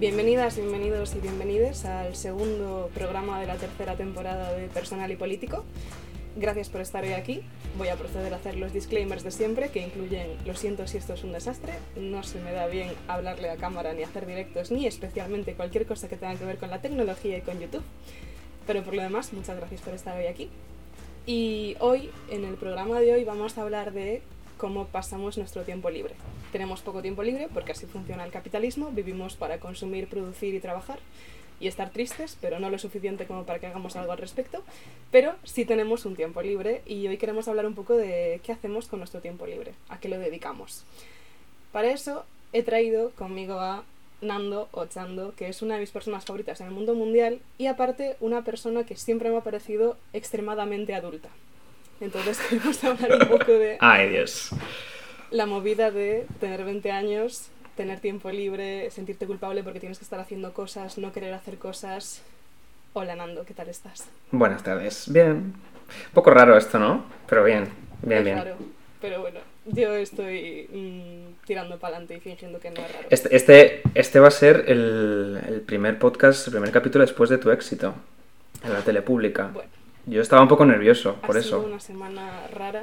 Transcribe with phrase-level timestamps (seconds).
[0.00, 5.62] Bienvenidas, bienvenidos y bienvenides al segundo programa de la tercera temporada de Personal y Político.
[6.36, 7.42] Gracias por estar hoy aquí.
[7.76, 11.12] Voy a proceder a hacer los disclaimers de siempre, que incluyen lo siento si esto
[11.12, 14.86] es un desastre, no se me da bien hablarle a cámara ni hacer directos, ni
[14.86, 17.84] especialmente cualquier cosa que tenga que ver con la tecnología y con YouTube.
[18.66, 20.48] Pero por lo demás, muchas gracias por estar hoy aquí.
[21.26, 24.22] Y hoy, en el programa de hoy, vamos a hablar de
[24.56, 26.14] cómo pasamos nuestro tiempo libre.
[26.52, 30.98] Tenemos poco tiempo libre porque así funciona el capitalismo, vivimos para consumir, producir y trabajar
[31.60, 34.62] y estar tristes, pero no lo suficiente como para que hagamos algo al respecto,
[35.10, 38.88] pero sí tenemos un tiempo libre y hoy queremos hablar un poco de qué hacemos
[38.88, 40.84] con nuestro tiempo libre, a qué lo dedicamos.
[41.70, 43.84] Para eso he traído conmigo a
[44.22, 48.16] Nando Ochando, que es una de mis personas favoritas en el mundo mundial y aparte
[48.20, 51.28] una persona que siempre me ha parecido extremadamente adulta.
[52.00, 53.76] Entonces queremos hablar un poco de...
[53.80, 54.50] Ay, Dios.
[55.30, 60.18] La movida de tener 20 años, tener tiempo libre, sentirte culpable porque tienes que estar
[60.18, 62.22] haciendo cosas, no querer hacer cosas.
[62.94, 64.08] Hola Nando, ¿qué tal estás?
[64.32, 65.10] Buenas tardes.
[65.12, 65.36] Bien.
[65.36, 67.04] Un poco raro esto, ¿no?
[67.28, 67.68] Pero bien,
[68.02, 68.36] bien, es bien.
[68.38, 68.56] raro,
[69.00, 73.06] pero bueno, yo estoy mm, tirando para adelante y fingiendo que no es raro.
[73.10, 77.38] Este, este, este va a ser el, el primer podcast, el primer capítulo después de
[77.38, 77.94] tu éxito
[78.64, 79.50] en la tele pública.
[79.54, 79.70] Bueno,
[80.06, 81.66] Yo estaba un poco nervioso por ha sido eso.
[81.68, 82.82] una semana rara.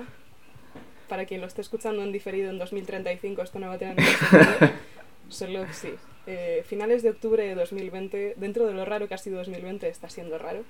[1.08, 4.14] Para quien lo esté escuchando en diferido en 2035, esto no va a tener ningún
[4.14, 4.72] sentido.
[5.30, 5.94] Solo que sí.
[6.26, 10.10] Eh, finales de octubre de 2020, dentro de lo raro que ha sido 2020, está
[10.10, 10.64] siendo raro.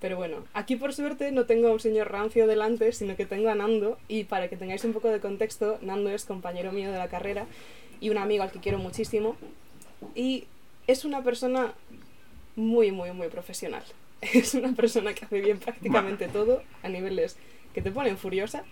[0.00, 3.48] Pero bueno, aquí por suerte no tengo a un señor rancio delante, sino que tengo
[3.48, 3.98] a Nando.
[4.06, 7.46] Y para que tengáis un poco de contexto, Nando es compañero mío de la carrera
[8.00, 9.36] y un amigo al que quiero muchísimo.
[10.14, 10.44] Y
[10.86, 11.72] es una persona
[12.56, 13.82] muy, muy, muy profesional.
[14.20, 17.36] Es una persona que hace bien prácticamente todo a niveles
[17.74, 18.64] que te ponen furiosa.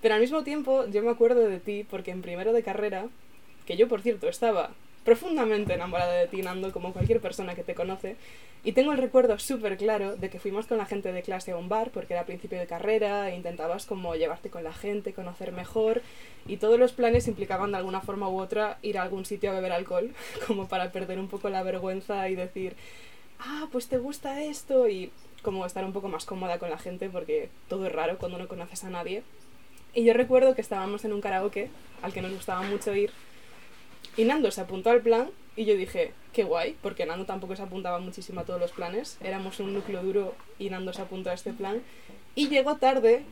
[0.00, 3.06] Pero al mismo tiempo yo me acuerdo de ti porque en primero de carrera,
[3.66, 4.70] que yo por cierto estaba
[5.04, 8.16] profundamente enamorada de ti, Nando, como cualquier persona que te conoce,
[8.62, 11.56] y tengo el recuerdo súper claro de que fuimos con la gente de clase a
[11.56, 15.52] un bar porque era principio de carrera e intentabas como llevarte con la gente, conocer
[15.52, 16.02] mejor,
[16.46, 19.54] y todos los planes implicaban de alguna forma u otra ir a algún sitio a
[19.54, 20.10] beber alcohol,
[20.46, 22.76] como para perder un poco la vergüenza y decir,
[23.38, 25.10] ah, pues te gusta esto, y
[25.42, 28.48] como estar un poco más cómoda con la gente porque todo es raro cuando no
[28.48, 29.22] conoces a nadie.
[29.94, 31.68] Y yo recuerdo que estábamos en un karaoke
[32.02, 33.10] al que nos gustaba mucho ir
[34.16, 37.62] y Nando se apuntó al plan y yo dije, qué guay, porque Nando tampoco se
[37.62, 41.34] apuntaba muchísimo a todos los planes, éramos un núcleo duro y Nando se apuntó a
[41.34, 41.80] este plan
[42.34, 43.22] y llegó tarde,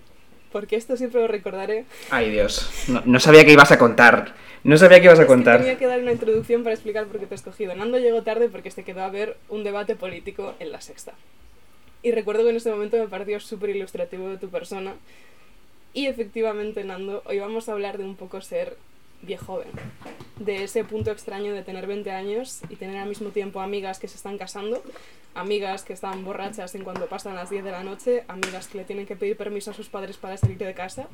[0.51, 1.85] porque esto siempre lo recordaré.
[2.11, 2.69] Ay, Dios.
[2.89, 4.35] No, no sabía que ibas a contar.
[4.65, 5.59] No sabía que ibas a Es que contar.
[5.61, 7.75] tenía que dar una introducción para explicar por qué te he escogido.
[7.77, 11.13] Nando llegó tarde porque se quedó a ver un debate político en la sexta.
[12.03, 14.95] Y recuerdo que en ese momento me pareció súper ilustrativo de tu persona.
[15.99, 18.77] Y efectivamente, Nando, hoy vamos a hablar de un poco ser
[19.21, 19.67] viejo joven.
[20.39, 24.07] De ese punto extraño de tener 20 años y tener al mismo tiempo amigas que
[24.07, 24.81] se están casando,
[25.35, 28.85] amigas que están borrachas en cuando pasan las 10 de la noche, amigas que le
[28.85, 31.09] tienen que pedir permiso a sus padres para salir de casa.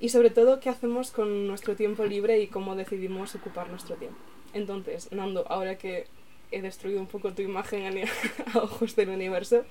[0.00, 4.16] Y sobre todo, qué hacemos con nuestro tiempo libre y cómo decidimos ocupar nuestro tiempo.
[4.54, 6.06] Entonces, Nando, ahora que
[6.52, 8.08] he destruido un poco tu imagen
[8.54, 9.66] a, ojos del universo,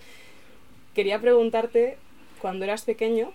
[0.94, 1.98] quería preguntarte,
[2.40, 3.34] cuando eras pequeño,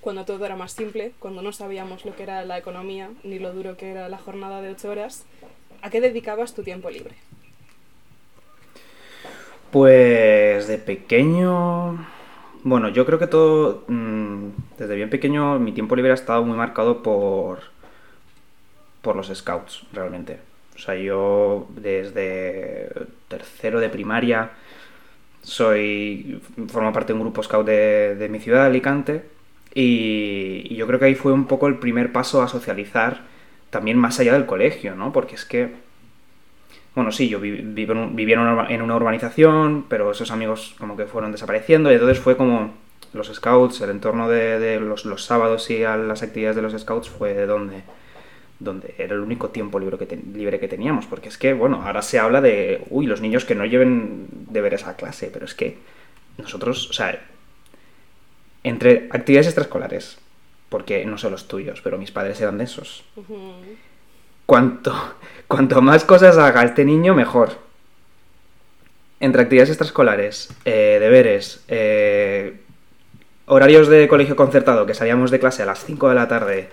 [0.00, 3.52] cuando todo era más simple, cuando no sabíamos lo que era la economía ni lo
[3.52, 5.24] duro que era la jornada de 8 horas,
[5.82, 7.14] ¿a qué dedicabas tu tiempo libre?
[9.70, 12.06] Pues de pequeño...
[12.64, 13.84] Bueno, yo creo que todo...
[13.88, 14.48] mm,
[14.78, 17.60] Desde bien pequeño mi tiempo libre ha estado muy marcado por...
[19.02, 20.38] por los scouts, realmente.
[20.74, 22.90] O sea, yo desde
[23.28, 24.50] tercero de primaria
[25.42, 26.40] soy...
[26.68, 29.24] formo parte de un grupo scout de, de mi ciudad, Alicante,
[29.74, 33.22] y, y yo creo que ahí fue un poco el primer paso a socializar
[33.70, 35.12] también más allá del colegio, ¿no?
[35.12, 35.72] Porque es que...
[36.94, 41.90] Bueno, sí, yo vi- vivo en una, urbanización, pero esos amigos como que fueron desapareciendo
[41.90, 42.72] y entonces fue como
[43.12, 47.46] los scouts, el entorno de, los, los sábados y las actividades de los scouts fue
[47.46, 47.82] donde,
[48.58, 52.02] donde era el único tiempo libre que, libre que teníamos, porque es que, bueno, ahora
[52.02, 55.78] se habla de, uy, los niños que no lleven deberes a clase, pero es que
[56.38, 57.20] nosotros, o sea,
[58.64, 60.18] entre actividades extraescolares,
[60.68, 63.04] porque no son los tuyos, pero mis padres eran de esos,
[64.46, 65.14] cuanto,
[65.46, 67.50] cuanto más cosas haga este niño, mejor.
[69.20, 72.60] Entre actividades extraescolares, eh, deberes, eh,
[73.46, 76.68] horarios de colegio concertado, que salíamos de clase a las 5 de la tarde.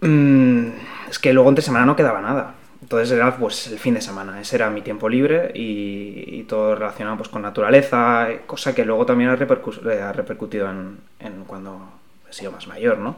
[0.00, 0.68] mm,
[1.10, 2.54] es que luego entre semana no quedaba nada.
[2.88, 6.74] Entonces era pues el fin de semana, ese era mi tiempo libre y, y todo
[6.74, 11.44] relacionado pues con naturaleza, cosa que luego también ha, repercu- eh, ha repercutido en, en
[11.44, 11.86] cuando
[12.30, 13.14] he sido más mayor, ¿no?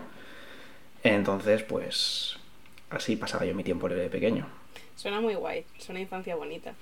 [1.04, 2.36] Entonces, pues
[2.90, 4.44] así pasaba yo mi tiempo libre de pequeño.
[4.96, 6.72] Suena muy guay, suena infancia bonita.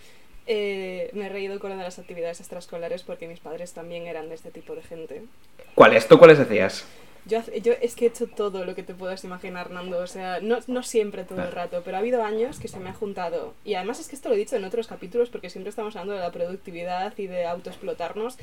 [0.46, 4.30] Eh, me he reído con una de las actividades extraescolares porque mis padres también eran
[4.30, 5.22] de este tipo de gente.
[5.74, 6.08] ¿Cuáles?
[6.08, 6.86] ¿Tú cuáles decías?
[7.28, 9.98] Yo, yo es que he hecho todo lo que te puedas imaginar, Nando.
[9.98, 12.90] O sea, no, no siempre todo el rato, pero ha habido años que se me
[12.90, 13.54] ha juntado.
[13.64, 16.14] Y además es que esto lo he dicho en otros capítulos porque siempre estamos hablando
[16.14, 18.38] de la productividad y de autoexplotarnos.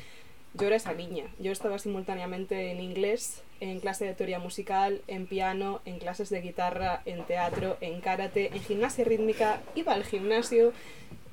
[0.54, 1.24] Yo era esa niña.
[1.38, 6.40] Yo estaba simultáneamente en inglés, en clase de teoría musical, en piano, en clases de
[6.40, 9.60] guitarra, en teatro, en karate, en gimnasia rítmica.
[9.74, 10.72] Iba al gimnasio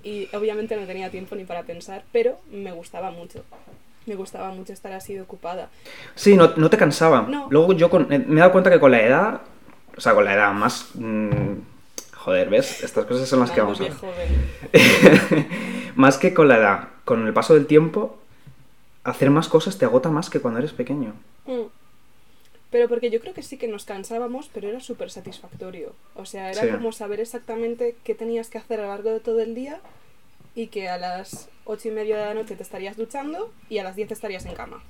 [0.03, 3.45] y obviamente no tenía tiempo ni para pensar, pero me gustaba mucho.
[4.05, 5.69] Me gustaba mucho estar así de ocupada.
[6.15, 7.21] Sí, no, no te cansaba.
[7.23, 7.47] No.
[7.49, 9.41] Luego yo con- eh, me he dado cuenta que con la edad,
[9.97, 10.89] o sea, con la edad más...
[10.95, 11.53] mm,
[12.13, 12.83] joder, ¿ves?
[12.83, 13.93] Estas cosas son las que vamos a ver.
[15.95, 18.17] más que con la edad, con el paso del tiempo,
[19.03, 21.13] hacer más cosas te agota más que cuando eres pequeño.
[21.45, 21.63] Mm.
[22.71, 25.93] Pero porque yo creo que sí que nos cansábamos, pero era súper satisfactorio.
[26.15, 26.69] O sea, era Sí.
[26.69, 29.79] como saber exactamente qué tenías que hacer a lo largo de todo el día
[30.55, 33.83] y que a las ocho y media de la noche te estarías duchando y a
[33.83, 34.83] las 10 estarías en cama.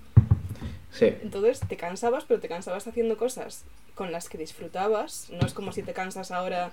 [0.92, 1.14] Sí.
[1.22, 3.66] Entonces te cansabas, pero te cansabas haciendo cosas
[3.96, 5.30] con las que disfrutabas.
[5.30, 6.72] No es como si te cansas ahora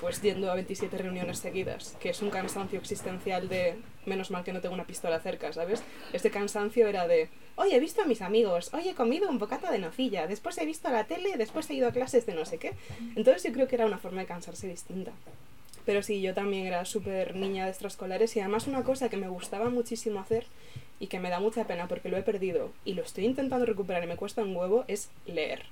[0.00, 3.76] pues yendo a 27 reuniones seguidas, que es un cansancio existencial de
[4.06, 5.82] menos mal que no tengo una pistola cerca, ¿sabes?
[6.12, 9.70] Este cansancio era de, oye, he visto a mis amigos, oye, he comido un bocata
[9.70, 12.56] de nocilla, después he visto la tele, después he ido a clases de no sé
[12.56, 12.72] qué.
[13.14, 15.12] Entonces yo creo que era una forma de cansarse distinta.
[15.86, 19.28] Pero sí, yo también era súper niña de extraescolares y además una cosa que me
[19.28, 20.46] gustaba muchísimo hacer
[20.98, 24.04] y que me da mucha pena porque lo he perdido y lo estoy intentando recuperar
[24.04, 25.62] y me cuesta un huevo es leer.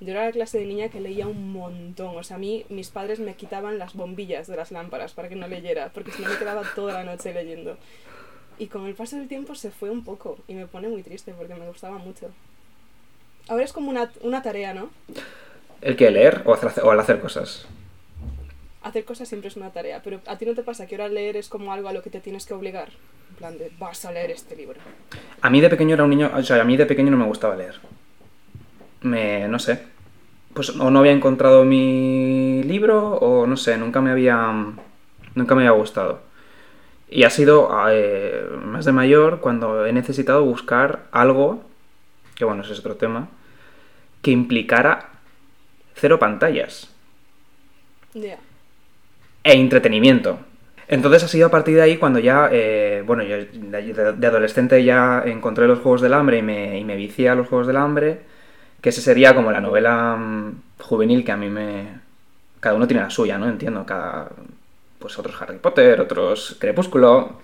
[0.00, 2.16] Yo era la clase de niña que leía un montón.
[2.16, 5.36] O sea, a mí mis padres me quitaban las bombillas de las lámparas para que
[5.36, 7.78] no leyera, porque si no me quedaba toda la noche leyendo.
[8.58, 11.32] Y con el paso del tiempo se fue un poco y me pone muy triste
[11.32, 12.30] porque me gustaba mucho.
[13.48, 14.90] Ahora es como una, una tarea, ¿no?
[15.80, 17.66] ¿El que leer o, hacer, o el hacer cosas?
[18.84, 21.38] Hacer cosas siempre es una tarea, pero a ti no te pasa que ahora leer
[21.38, 22.90] es como algo a lo que te tienes que obligar.
[23.30, 24.78] En plan de, vas a leer este libro.
[25.40, 27.24] A mí de pequeño era un niño, o sea, a mí de pequeño no me
[27.24, 27.80] gustaba leer.
[29.00, 29.80] Me, no sé.
[30.52, 34.52] Pues o no había encontrado mi libro o no sé, nunca me había,
[35.34, 36.20] nunca me había gustado.
[37.08, 41.64] Y ha sido eh, más de mayor cuando he necesitado buscar algo,
[42.34, 43.28] que bueno, ese es otro tema,
[44.20, 45.08] que implicara
[45.94, 46.90] cero pantallas
[48.14, 48.38] Ya.
[49.44, 50.38] E entretenimiento.
[50.88, 55.22] Entonces ha sido a partir de ahí cuando ya, eh, bueno, yo de, adolescente ya
[55.24, 58.20] encontré los Juegos del Hambre y me, y vicié a los Juegos del Hambre,
[58.80, 62.02] que ese sería como la novela mm, juvenil que a mí me...
[62.60, 63.48] Cada uno tiene la suya, ¿no?
[63.48, 64.30] Entiendo, cada...
[64.98, 67.40] Pues otros Harry Potter, otros Crepúsculo,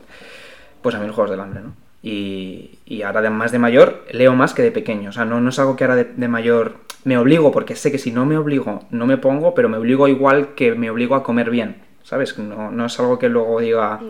[0.82, 1.74] pues a mí los Juegos del Hambre, ¿no?
[2.02, 5.76] Y, ahora más de mayor leo más que de pequeño, o sea, no, es algo
[5.76, 9.18] que ahora de mayor me obligo, porque sé que si no me obligo, no me
[9.18, 11.76] pongo, pero me obligo igual que me obligo a comer bien,
[12.10, 12.36] ¿sabes?
[12.38, 14.00] No, no es algo que luego diga,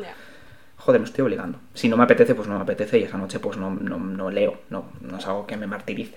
[0.79, 1.59] joder, me estoy obligando.
[1.75, 4.31] Si no me apetece, pues no me apetece y esa noche pues no, no, no
[4.31, 6.17] leo, no, no es algo que me martirice.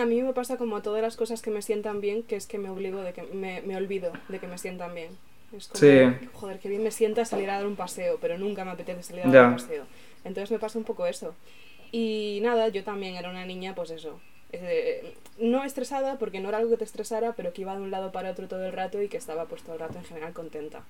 [0.00, 2.58] A mí me pasa como todas las cosas que me sientan bien, que es que
[2.58, 5.10] me obligo de que me, me olvido de que me sientan bien.
[5.56, 6.28] Es como, Sí.
[6.34, 9.24] joder, que bien me sienta salir a dar un paseo, pero nunca me apetece salir
[9.24, 9.84] a dar un paseo.
[10.24, 11.34] Entonces me pasa un poco eso.
[11.90, 14.20] Y nada, yo también era una niña, pues eso.
[14.62, 17.90] Eh, no estresada, porque no era algo que te estresara, pero que iba de un
[17.90, 20.32] lado para otro todo el rato y que estaba pues todo el rato en general
[20.32, 20.82] contenta.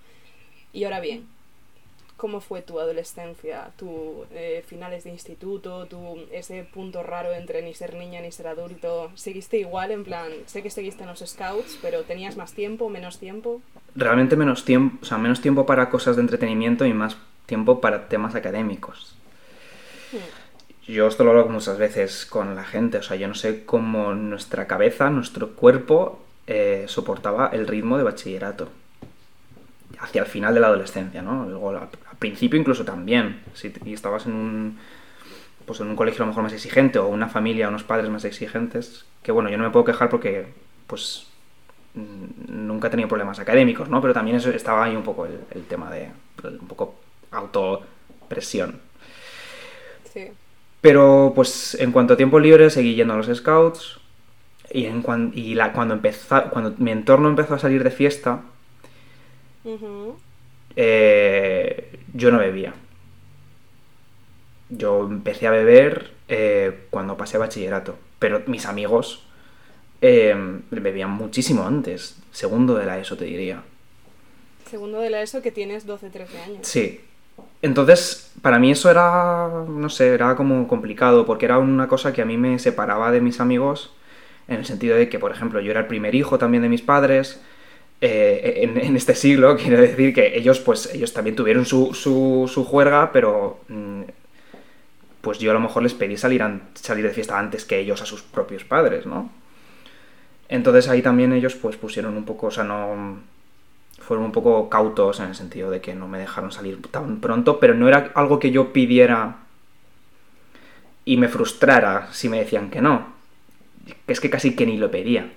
[0.72, 1.26] Y ahora bien,
[2.16, 7.74] ¿cómo fue tu adolescencia, tu eh, finales de instituto, tu ese punto raro entre ni
[7.74, 9.10] ser niña ni ser adulto?
[9.14, 9.90] ¿Seguiste igual?
[9.90, 13.60] En plan, sé que seguiste en los scouts, pero ¿tenías más tiempo, menos tiempo?
[13.94, 18.08] Realmente menos tiempo, o sea, menos tiempo para cosas de entretenimiento y más tiempo para
[18.08, 19.16] temas académicos.
[20.88, 24.14] Yo esto lo hablo muchas veces con la gente, o sea, yo no sé cómo
[24.14, 28.68] nuestra cabeza, nuestro cuerpo eh, soportaba el ritmo de bachillerato.
[29.98, 31.44] Hacia el final de la adolescencia, ¿no?
[31.48, 31.88] Luego, al,
[32.18, 33.40] principio incluso también.
[33.54, 34.78] Si estabas en un,
[35.64, 38.24] pues en un colegio a lo mejor más exigente o una familia, unos padres más
[38.24, 40.46] exigentes, que bueno, yo no me puedo quejar porque,
[40.86, 41.26] pues,
[41.94, 44.00] mm, nunca he tenido problemas académicos, ¿no?
[44.00, 46.10] Pero también eso estaba ahí un poco el, tema de,
[46.44, 46.94] un poco
[47.32, 48.80] autopresión.
[50.12, 50.30] Sí.
[50.80, 53.98] Pero pues en cuanto a tiempo libre seguí yendo a los scouts
[54.72, 58.42] y, en cuan- y la, cuando, empezó, cuando mi entorno empezó a salir de fiesta,
[60.76, 62.74] eh, yo no bebía.
[64.68, 69.22] Yo empecé a beber eh, cuando pasé a bachillerato, pero mis amigos
[70.00, 70.34] eh,
[70.70, 73.62] bebían muchísimo antes, segundo de la ESO te diría.
[74.68, 76.66] Segundo de la ESO que tienes 12, 13 años.
[76.66, 77.00] Sí.
[77.62, 82.22] Entonces, para mí eso era, no sé, era como complicado, porque era una cosa que
[82.22, 83.92] a mí me separaba de mis amigos,
[84.48, 86.82] en el sentido de que, por ejemplo, yo era el primer hijo también de mis
[86.82, 87.40] padres,
[88.00, 92.50] eh, en, en este siglo, quiero decir que ellos, pues, ellos también tuvieron su, su,
[92.52, 94.02] su juerga, pero mm,
[95.26, 98.06] pues yo a lo mejor les pedí salir, salir de fiesta antes que ellos a
[98.06, 99.28] sus propios padres, ¿no?
[100.48, 103.18] Entonces ahí también ellos pues pusieron un poco, o sea, no...
[104.06, 107.58] Fueron un poco cautos en el sentido de que no me dejaron salir tan pronto,
[107.60, 109.36] pero no era algo que yo pidiera
[111.04, 113.06] y me frustrara si me decían que no.
[114.06, 115.30] Es que casi que ni lo pedía.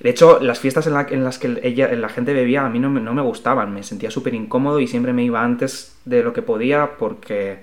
[0.00, 2.90] De hecho, las fiestas en, la- en las que la gente bebía a mí no
[2.90, 6.32] me, no me gustaban, me sentía súper incómodo y siempre me iba antes de lo
[6.32, 7.60] que podía porque...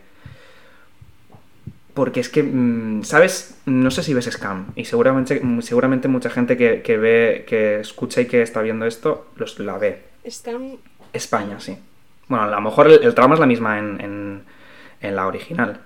[1.94, 3.60] Porque es que, mm, ¿sabes?
[3.66, 8.22] No sé si ves Scam y seguramente, seguramente mucha gente que, que ve, que escucha
[8.22, 10.07] y que está viendo esto, los, la ve.
[11.14, 11.78] España, sí.
[12.28, 14.44] Bueno, a lo mejor el, el trama es la misma en,
[15.02, 15.80] la original.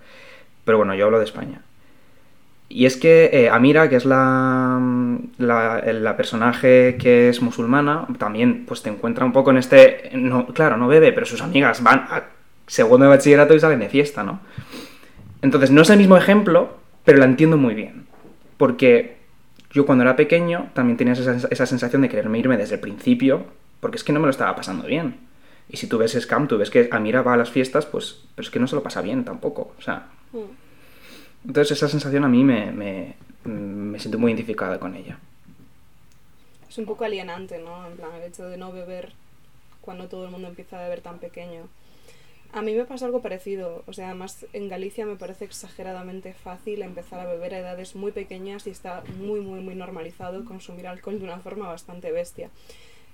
[0.66, 1.62] Pero bueno, yo hablo de España.
[2.70, 4.80] Y es que eh, Amira, que es la,
[5.38, 10.12] la, la personaje que es musulmana, también pues te encuentra un poco en este...
[10.14, 12.24] No, claro, no bebe, pero sus amigas van a
[12.68, 14.40] segundo de bachillerato y salen de fiesta, ¿no?
[15.42, 18.06] Entonces, no es el mismo ejemplo, pero la entiendo muy bien.
[18.58, 19.18] Porque
[19.72, 23.44] yo cuando era pequeño también tenía esa, esa sensación de quererme irme desde el principio,
[23.82, 25.18] porque es que no me lo estaba pasando bien.
[25.68, 28.46] Y si tú ves Scam, tú ves que Amira va a las fiestas, pues, pero
[28.46, 29.74] es que no se lo pasa bien tampoco.
[29.78, 34.96] O sea, mm, entonces esa sensación a mí me, me, me siento muy identificada con
[34.96, 35.18] ella.
[36.70, 37.86] es un poco alienante, ¿no?
[37.88, 39.14] En plan, el hecho de no beber
[39.82, 41.68] cuando todo el mundo empieza a beber tan pequeño.
[42.54, 46.82] A mí me pasa algo parecido, o sea, además en Galicia me parece exageradamente fácil
[46.82, 51.18] empezar a beber a edades muy pequeñas y está muy, muy, muy normalizado consumir alcohol
[51.18, 52.50] de una forma bastante bestia.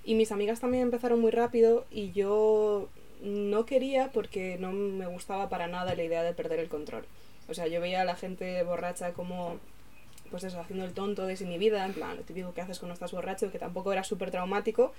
[0.08, 2.88] Y mis amigas también empezaron muy rápido y yo
[3.20, 7.04] no quería porque no me gustaba para nada la idea de perder el control.
[7.46, 9.58] O sea, yo veía a la gente borracha como,
[10.30, 13.52] pues eso, haciendo el tonto, desinhibida, en plan, lo típico que haces cuando estás borracho,
[13.52, 14.94] que tampoco era súper traumático,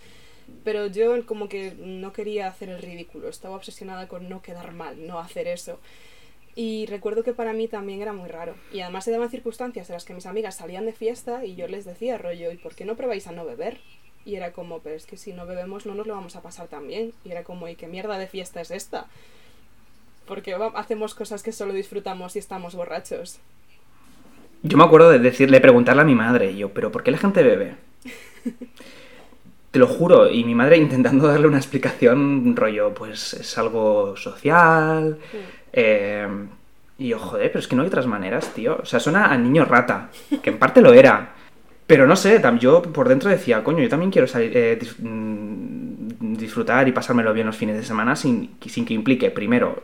[0.63, 5.07] pero yo como que no quería hacer el ridículo, estaba obsesionada con no quedar mal,
[5.07, 5.79] no hacer eso.
[6.53, 8.53] Y recuerdo que para mí también era muy raro.
[8.71, 11.67] Y además se daban circunstancias en las que mis amigas salían de fiesta y yo
[11.67, 13.79] les decía, rollo, ¿y por qué no probáis a no beber?
[14.25, 16.67] Y era como, pero es que si no bebemos no nos lo vamos a pasar
[16.67, 17.13] tan bien.
[17.25, 19.07] Y era como, ¿y qué mierda de fiesta es esta?
[20.27, 23.39] Porque hacemos cosas que solo disfrutamos si estamos borrachos.
[24.61, 27.43] Yo me acuerdo de decirle, preguntarle a mi madre, yo, ¿pero por qué la gente
[27.43, 27.75] bebe?
[29.71, 35.17] Te lo juro, y mi madre intentando darle una explicación, rollo, pues es algo social.
[35.71, 36.27] eh,
[36.99, 38.77] y yo, joder, pero es que no hay otras maneras, tío.
[38.81, 40.09] O sea, suena a niño rata,
[40.43, 41.33] que en parte lo era.
[41.89, 46.87] Pero no sé, yo por dentro decía, coño, yo también quiero salir, eh, mm, disfrutar
[46.87, 49.81] y pasármelo bien los fines de semana sin, sin que implique, primero,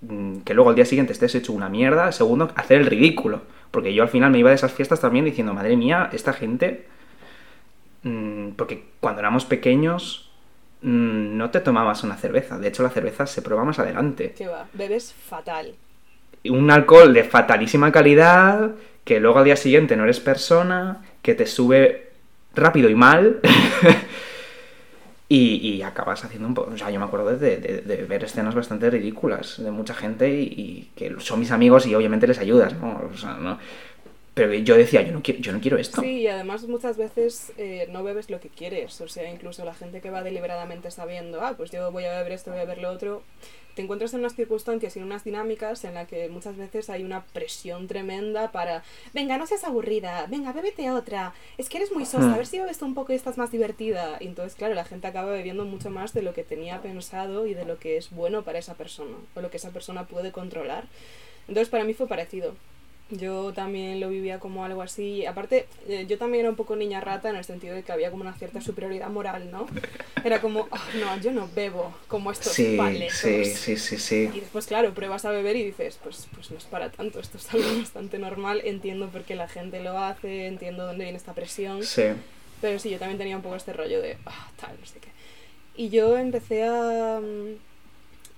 [0.00, 3.42] mm, que luego al día siguiente estés hecho una mierda, segundo, hacer el ridículo.
[3.70, 6.86] Porque yo al final me iba de esas fiestas también diciendo, madre mía, esta gente...
[8.02, 10.32] mm, porque cuando éramos pequeños
[10.82, 12.58] no te tomabas una cerveza.
[12.58, 14.34] De hecho, la cerveza se prueba más adelante.
[14.36, 14.66] ¿Qué va?
[14.72, 15.74] Bebes fatal.
[16.50, 18.72] Un alcohol de fatalísima calidad,
[19.04, 22.12] que luego al día siguiente no eres persona, que te sube
[22.54, 23.40] rápido y mal.
[25.30, 26.70] Y, acabas haciendo un poco.
[26.72, 30.90] O sea, yo me acuerdo de ver escenas bastante ridículas de mucha gente y, y
[30.96, 32.98] que son mis amigos y obviamente les ayudas, ¿no?
[33.12, 33.58] O sea, ¿no?
[34.38, 36.00] Pero yo decía, yo no quiero, yo no quiero esto.
[36.00, 39.00] Sí, y además muchas veces eh, no bebes lo que quieres.
[39.00, 42.30] O sea, incluso la gente que va deliberadamente sabiendo, ah, pues yo voy a beber
[42.32, 43.24] esto, voy a beber lo otro,
[43.74, 47.02] te encuentras en unas circunstancias y en unas dinámicas en las que muchas veces hay
[47.02, 52.04] una presión tremenda para, venga, no seas aburrida, venga, bébete otra, es que eres muy
[52.04, 52.34] sosa, Hmm.
[52.34, 54.18] a ver si bebes un poco y estás más divertida.
[54.20, 57.54] Y entonces, claro, la gente acaba bebiendo mucho más de lo que tenía pensado y
[57.54, 60.84] de lo que es bueno para esa persona, o lo que esa persona puede controlar.
[61.48, 62.54] Entonces, para mí fue parecido.
[63.10, 65.24] Yo también lo vivía como algo así.
[65.24, 68.10] Aparte, eh, yo también era un poco niña rata en el sentido de que había
[68.10, 69.66] como una cierta superioridad moral, ¿no?
[70.24, 73.14] Era como, "Ah, no, yo no bebo como estos Sí, paletos.
[73.16, 74.30] sí, sí, sí, sí.
[74.34, 77.38] Y después, claro, pruebas a beber y dices, pues, pues no es para tanto, esto
[77.38, 81.32] es algo bastante normal, entiendo por qué la gente lo hace, entiendo dónde viene esta
[81.32, 81.82] presión.
[81.84, 82.02] Sí.
[82.60, 85.08] Pero sí, yo también tenía un poco este rollo de, ah, tal, no sé qué.
[85.76, 87.20] Y yo empecé a...
[87.22, 87.67] mm,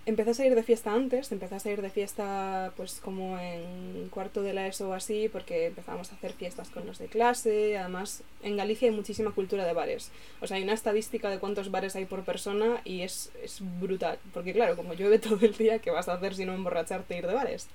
[0.06, 4.42] Empecé a salir de fiesta antes, empecé a salir de fiesta pues como en cuarto
[4.42, 8.22] de la ESO o así, porque empezamos a hacer fiestas con los de clase, además
[8.42, 11.96] en Galicia hay muchísima cultura de bares, o sea, hay una estadística de cuántos bares
[11.96, 15.90] hay por persona y es, es brutal, porque claro, como llueve todo el día, ¿qué
[15.90, 17.68] vas a hacer si no emborracharte e ir de bares?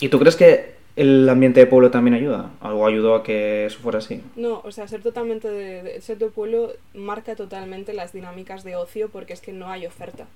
[0.00, 2.50] ¿Y tú crees que el ambiente de pueblo también ayuda?
[2.60, 4.22] ¿Algo ayudó a que eso fuera así?
[4.34, 8.76] No, o sea, ser totalmente de, de- ser de pueblo marca totalmente las dinámicas de
[8.76, 10.26] ocio porque es que no hay oferta.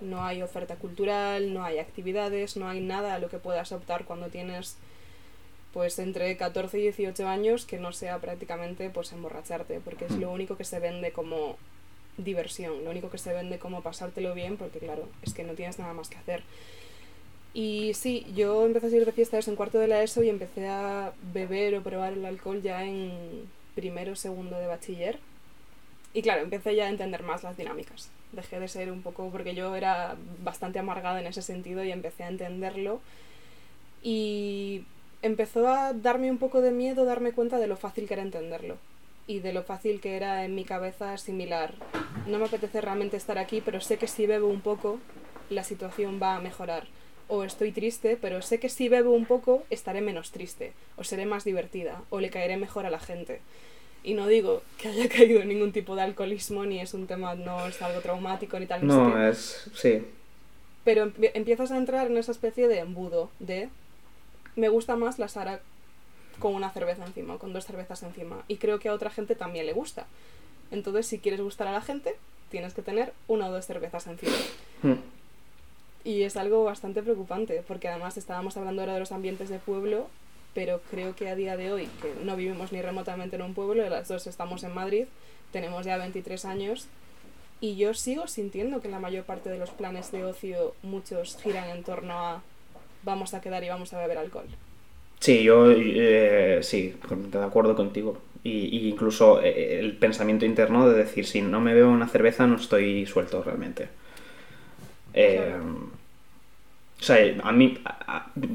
[0.00, 4.04] No hay oferta cultural, no hay actividades, no hay nada a lo que puedas optar
[4.04, 4.76] cuando tienes
[5.72, 10.30] pues entre 14 y 18 años que no sea prácticamente pues emborracharte, porque es lo
[10.30, 11.56] único que se vende como
[12.16, 15.78] diversión, lo único que se vende como pasártelo bien, porque claro, es que no tienes
[15.78, 16.42] nada más que hacer.
[17.54, 20.68] Y sí, yo empecé a salir de fiestas en cuarto de la ESO y empecé
[20.68, 25.18] a beber o probar el alcohol ya en primero o segundo de bachiller.
[26.14, 28.10] Y claro, empecé ya a entender más las dinámicas.
[28.32, 32.24] Dejé de ser un poco, porque yo era bastante amargada en ese sentido y empecé
[32.24, 33.00] a entenderlo.
[34.02, 34.84] Y
[35.22, 38.76] empezó a darme un poco de miedo darme cuenta de lo fácil que era entenderlo.
[39.26, 41.74] Y de lo fácil que era en mi cabeza asimilar.
[42.26, 44.98] No me apetece realmente estar aquí, pero sé que si bebo un poco,
[45.50, 46.84] la situación va a mejorar.
[47.28, 50.72] O estoy triste, pero sé que si bebo un poco, estaré menos triste.
[50.96, 52.02] O seré más divertida.
[52.08, 53.42] O le caeré mejor a la gente.
[54.04, 57.34] Y no digo que haya caído en ningún tipo de alcoholismo, ni es un tema,
[57.34, 58.80] no es algo traumático, ni tal.
[58.82, 58.88] ni.
[58.88, 59.68] No, es.
[59.74, 60.04] Sí.
[60.84, 63.68] Pero empie- empiezas a entrar en esa especie de embudo de
[64.56, 65.60] me gusta más la Sara
[66.38, 68.42] con una cerveza encima, o con dos cervezas encima.
[68.48, 70.06] Y creo que a otra gente también le gusta.
[70.70, 72.14] Entonces, si quieres gustar a la gente,
[72.50, 74.36] tienes que tener una o dos cervezas encima.
[74.82, 74.94] Mm.
[76.04, 80.08] Y es algo bastante preocupante, porque además estábamos hablando ahora de los ambientes de pueblo,
[80.54, 83.88] pero creo que a día de hoy, que no vivimos ni remotamente en un pueblo,
[83.88, 85.06] las dos estamos en Madrid,
[85.52, 86.88] tenemos ya 23 años,
[87.60, 91.68] y yo sigo sintiendo que la mayor parte de los planes de ocio, muchos giran
[91.70, 92.42] en torno a
[93.02, 94.48] vamos a quedar y vamos a beber alcohol.
[95.20, 98.18] Sí, yo eh, sí, de acuerdo contigo.
[98.44, 102.46] Y, y incluso eh, el pensamiento interno de decir, si no me bebo una cerveza
[102.46, 103.90] no estoy suelto realmente.
[105.12, 105.97] Eh, Claro.
[107.00, 107.78] O sea, a mí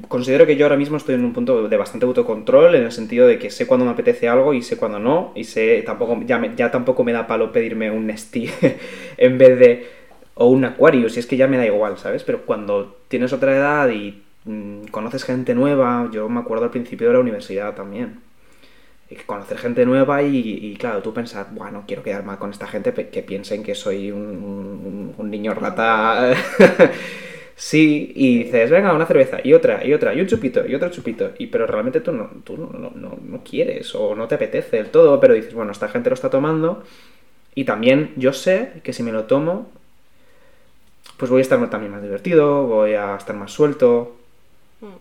[0.09, 3.25] considero que yo ahora mismo estoy en un punto de bastante autocontrol en el sentido
[3.25, 6.37] de que sé cuándo me apetece algo y sé cuándo no y sé tampoco ya,
[6.39, 8.49] me- ya tampoco me da palo pedirme un Nestí
[9.17, 9.87] en vez de
[10.35, 12.23] o un Aquarius y es que ya me da igual, ¿sabes?
[12.23, 17.07] Pero cuando tienes otra edad y mm, conoces gente nueva, yo me acuerdo al principio
[17.07, 18.19] de la universidad también.
[19.27, 23.21] Conocer gente nueva y, claro, tú pensar, bueno, quiero quedar mal con esta gente que
[23.21, 26.33] piensen que soy un niño rata.
[27.55, 30.89] sí, y dices, venga, una cerveza, y otra, y otra, y un chupito, y otro
[30.89, 31.31] chupito.
[31.37, 34.89] Y pero realmente tú no, tú no, no, no- quieres o no te apetece del
[34.89, 36.83] todo, pero dices, bueno, esta gente lo está tomando.
[37.55, 39.71] Y también yo sé que si me lo tomo,
[41.17, 44.17] pues voy a estar también más divertido, voy a estar más suelto,
[44.81, 44.99] Mm.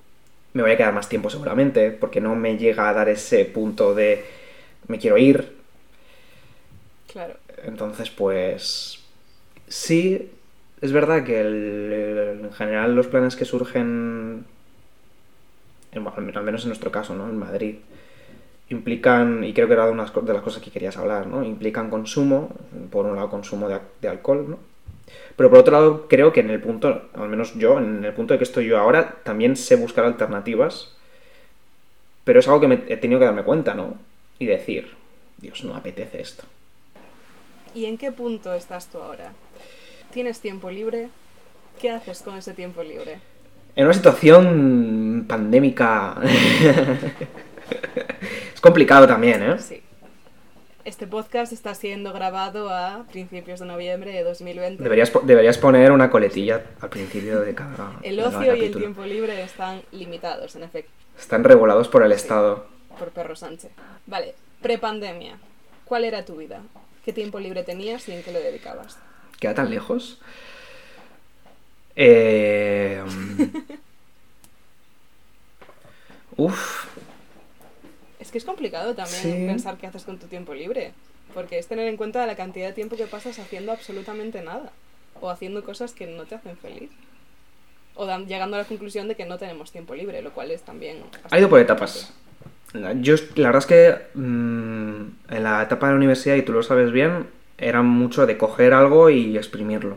[0.55, 3.95] me voy a quedar más tiempo seguramente, porque no me llega a dar ese punto
[3.95, 4.25] de
[4.89, 5.53] me quiero ir.
[7.07, 7.39] Claro.
[7.65, 9.01] Entonces, pues
[9.69, 10.31] sí,
[10.83, 14.45] es verdad que en general los planes que surgen,
[15.95, 17.29] al menos en nuestro caso, ¿no?
[17.29, 17.77] En Madrid,
[18.71, 21.45] implican, y creo que era co- de las cosas que querías hablar, ¿no?
[21.45, 22.51] Implican consumo,
[22.91, 24.59] por un lado consumo de, de alcohol, ¿no?
[25.37, 28.35] Pero por otro lado, creo que en el punto, al menos yo, en el punto
[28.35, 30.95] de que estoy yo ahora, también sé buscar alternativas.
[32.25, 33.97] Pero es algo que me he tenido que darme cuenta, ¿no?
[34.39, 34.95] Y decir,
[35.39, 36.45] Dios, no apetece esto.
[37.75, 39.33] ¿Y en qué punto estás tú ahora?
[40.13, 41.09] ¿Tienes tiempo libre?
[41.81, 43.19] ¿Qué haces con ese tiempo libre?
[43.75, 46.21] En una situación pandémica.
[48.55, 49.59] es complicado también, ¿eh?
[49.59, 49.83] Sí.
[50.85, 54.83] Este podcast está siendo grabado a principios de noviembre de 2020.
[54.83, 57.93] Deberías, po- deberías poner una coletilla al principio de cada.
[58.03, 62.11] El cada ocio y el tiempo libre están limitados, en efecto, Están regulados por el
[62.11, 62.17] Sí.
[62.17, 62.67] Estado.
[62.99, 63.71] por Perro Sánchez.
[64.07, 65.39] Vale, prepandemia.
[65.85, 66.61] ¿Cuál era tu vida?
[67.05, 68.99] ¿Qué tiempo libre tenías y en qué lo dedicabas?
[69.43, 70.19] ¿Queda tan lejos?
[71.97, 73.03] Eh...
[76.37, 76.87] Uf,
[78.21, 79.45] Es que es complicado también Sí.
[79.49, 80.93] pensar qué haces con tu tiempo libre,
[81.35, 84.71] porque es tener en cuenta la cantidad de tiempo que pasas haciendo absolutamente nada,
[85.21, 86.91] o haciendo cosas que no te hacen feliz,
[87.97, 90.63] o dan- llegando a la conclusión de que no tenemos tiempo libre, lo cual es
[90.63, 91.03] también...
[91.33, 92.13] ha ido por etapas.
[93.01, 96.63] Yo, la verdad es que mm, en la etapa de la universidad, y tú lo
[96.63, 97.27] sabes bien,
[97.63, 99.97] era mucho de coger algo y exprimirlo.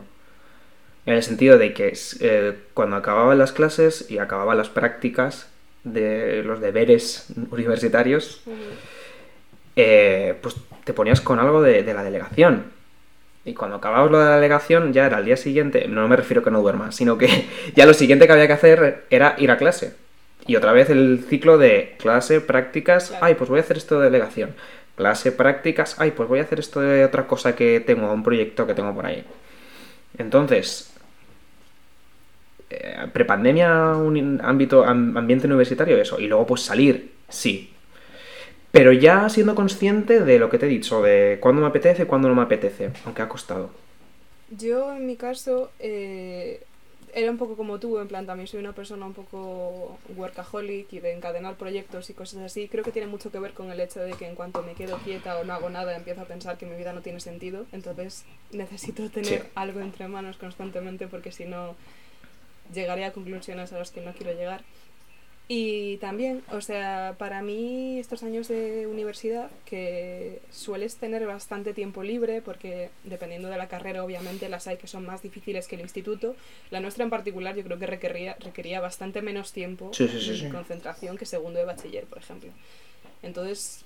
[1.04, 5.48] En el sentido de que eh, cuando acababan las clases y acababan las prácticas
[5.84, 8.42] de los deberes universitarios,
[9.76, 12.64] eh, pues te ponías con algo de, de la delegación.
[13.44, 16.42] Y cuando acababas lo de la delegación, ya era el día siguiente, no me refiero
[16.42, 19.58] que no duermas, sino que ya lo siguiente que había que hacer era ir a
[19.58, 19.94] clase.
[20.48, 23.24] Y otra vez el ciclo de clase, prácticas, Claro.
[23.26, 24.54] ay, pues voy a hacer esto de delegación.
[24.96, 28.66] Clase, prácticas, ay, pues voy a hacer esto de otra cosa que tengo, un proyecto
[28.66, 29.24] que tengo por ahí.
[30.18, 30.92] Entonces,
[32.70, 36.18] eh, prepandemia, un ámbito, am- ambiente universitario, eso.
[36.20, 37.72] Y luego, pues salir, sí.
[38.72, 42.28] Pero ya siendo consciente de lo que te he dicho, de cuándo me apetece cuándo
[42.28, 43.70] no me apetece, aunque ha costado.
[44.48, 46.68] Yo, en mi caso, eh,
[47.16, 51.00] era un poco como tú, en plan, también soy una persona un poco workaholic y
[51.00, 52.68] de encadenar proyectos y cosas así.
[52.68, 54.98] Creo que tiene mucho que ver con el hecho de que en cuanto me quedo
[54.98, 57.64] quieta o no hago nada, empiezo a pensar que mi vida no tiene sentido.
[57.72, 59.48] Entonces necesito tener Sí.
[59.54, 61.74] algo entre manos constantemente porque si no
[62.74, 64.62] llegaré a conclusiones a las que no quiero llegar.
[65.48, 72.02] Y también, o sea, para mí estos años de universidad, que sueles tener bastante tiempo
[72.02, 75.82] libre, porque dependiendo de la carrera, obviamente las hay que son más difíciles que el
[75.82, 76.34] instituto,
[76.70, 80.48] la nuestra en particular yo creo que requería, requería bastante menos tiempo Sí, sí, sí,
[80.48, 82.50] concentración que segundo de bachiller, por ejemplo.
[83.22, 83.84] Entonces,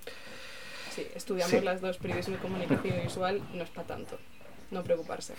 [0.95, 4.19] sí, estudiamos las dos periodismo y comunicación visual, no es para tanto,
[4.71, 5.35] no preocuparse.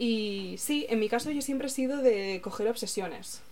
[0.00, 3.42] Y sí, en mi caso yo siempre he sido de coger obsesiones.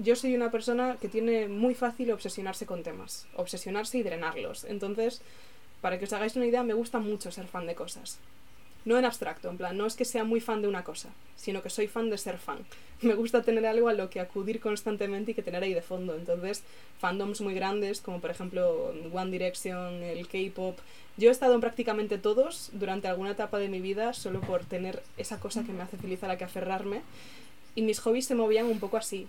[0.00, 4.62] Yo soy una persona que tiene muy fácil obsesionarse con temas, obsesionarse y drenarlos.
[4.62, 5.20] Entonces,
[5.80, 8.20] para que os hagáis una idea, me gusta mucho ser fan de cosas.
[8.84, 11.62] No en abstracto, en plan, no es que sea muy fan de una cosa, sino
[11.62, 12.58] que soy fan de ser fan.
[13.02, 16.14] Me gusta tener algo a lo que acudir constantemente y que tener ahí de fondo.
[16.14, 16.62] Entonces,
[17.00, 20.78] fandoms muy grandes, como por ejemplo One Direction, el K-pop.
[21.16, 25.02] Yo he estado en prácticamente todos durante alguna etapa de mi vida solo por tener
[25.16, 27.02] esa cosa que me hace feliz a la que aferrarme.
[27.74, 29.26] Y mis hobbies se movían un poco así.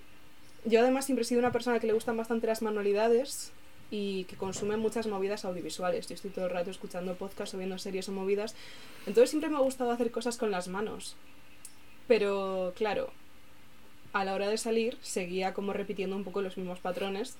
[0.65, 3.52] Yo además siempre he sido una persona que le gustan bastante las manualidades
[3.91, 6.08] y que consume muchas movidas audiovisuales.
[6.08, 8.56] Yo estoy todo el rato escuchando podcasts o viendo series o movidas.
[9.08, 11.15] Entonces siempre me ha gustado hacer cosas con las manos.
[12.08, 13.10] Pero claro,
[14.13, 17.38] a la hora de salir seguía como repitiendo un poco los mismos patrones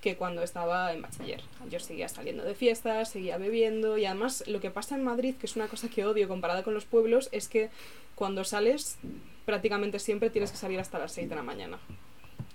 [0.00, 1.42] que cuando estaba en bachiller.
[1.68, 5.46] Yo seguía saliendo de fiestas, seguía bebiendo y además lo que pasa en Madrid, que
[5.46, 7.68] es una cosa que odio comparada con los pueblos, es que
[8.14, 8.96] cuando sales
[9.44, 11.78] prácticamente siempre tienes que salir hasta las 6 de la mañana.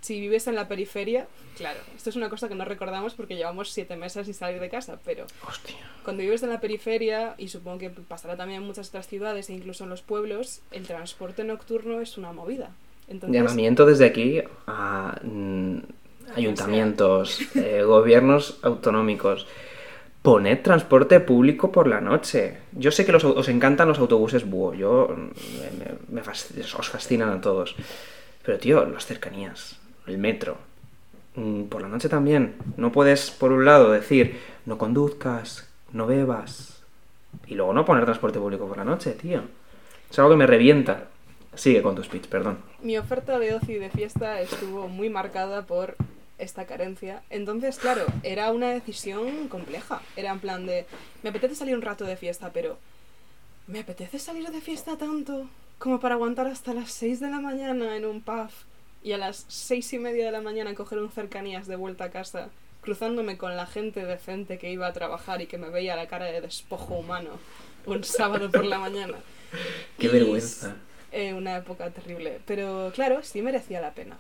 [0.06, 1.26] Si vives en la periferia,
[1.58, 4.70] claro, esto es una cosa que no recordamos porque llevamos siete meses sin salir de
[4.70, 5.76] casa, pero Hostia.
[6.04, 9.54] cuando vives en la periferia, y supongo que pasará también en muchas otras ciudades e
[9.54, 12.70] incluso en los pueblos, el transporte nocturno es una movida.
[13.08, 15.78] Entonces, Llamamiento desde aquí a mm,
[16.36, 19.48] ayuntamientos, eh, gobiernos autonómicos.
[20.22, 22.58] Poned transporte público por la noche.
[22.74, 24.74] Yo sé que los, os encantan los autobuses búho.
[24.74, 25.22] Yo mm,
[25.60, 27.76] me, me- me fasc- os fascinan a todos.
[28.44, 30.58] Pero tío, las cercanías, el metro.
[31.36, 32.56] mm, Por la noche también.
[32.78, 36.84] No puedes, por un lado, decir no conduzcas, no bebas.
[37.48, 39.42] Y luego no poner transporte público por la noche, tío.
[40.10, 41.06] Es algo que me revienta.
[41.56, 42.58] Sigue con tu speech, perdón.
[42.82, 45.96] mi oferta de ocio de fiesta estuvo muy marcada por
[46.38, 47.24] esta carencia.
[47.30, 50.02] Entonces, claro, era una decisión compleja.
[50.18, 50.86] Era en plan de,
[51.24, 52.78] me apetece salir un rato de fiesta, pero
[53.68, 55.48] ¿me apetece salir de fiesta tanto
[55.80, 58.50] como para aguantar hasta las 6 de la mañana en un pub
[59.06, 62.12] y a las seis y media de la mañana coger un cercanías de vuelta a
[62.12, 66.08] casa, cruzándome con la gente decente que iba a trabajar y que me veía la
[66.08, 67.42] cara de despojo humano
[67.86, 69.24] un sábado por la mañana?
[70.00, 70.76] Qué Y vergüenza.
[71.12, 72.42] eh, una época terrible.
[72.46, 74.20] Pero claro, sí merecía la pena.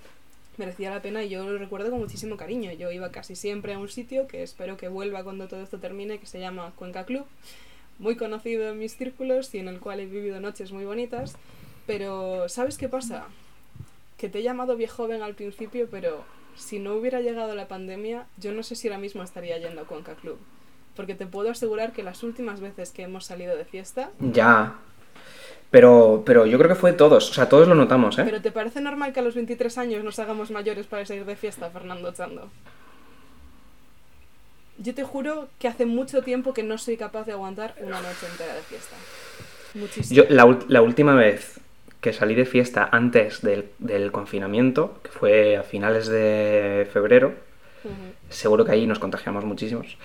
[0.57, 2.71] Merecía la pena y yo lo recuerdo con muchísimo cariño.
[2.73, 6.19] Yo iba casi siempre a un sitio que espero que vuelva cuando todo esto termine,
[6.19, 7.25] que se llama Cuenca Club.
[7.99, 11.35] Muy conocido en mis círculos y en el cual he vivido noches muy bonitas.
[11.87, 13.27] Pero, ¿sabes qué pasa?
[14.17, 16.23] Que te he llamado viejo joven al principio, pero
[16.55, 19.85] si no hubiera llegado la pandemia, yo no sé si ahora mismo estaría yendo a
[19.85, 20.37] Cuenca Club.
[20.95, 24.75] Porque te puedo asegurar que las últimas veces que hemos salido de fiesta, Ya.
[25.71, 27.29] Pero, pero yo creo que fue todos.
[27.31, 28.23] O sea, todos lo notamos, ¿eh?
[28.23, 31.35] ¿Pero te parece normal que a los 23 años nos hagamos mayores para salir de
[31.35, 32.49] fiesta, Fernando Chando?
[34.77, 38.25] Yo te juro que hace mucho tiempo que no soy capaz de aguantar una noche
[38.31, 38.95] entera de fiesta.
[39.73, 40.15] Muchísimo.
[40.15, 41.59] Yo, la, la última vez
[42.05, 47.33] que salí de fiesta antes del, del confinamiento, que fue a finales de febrero,
[48.29, 49.97] seguro que ahí nos contagiamos muchísimos.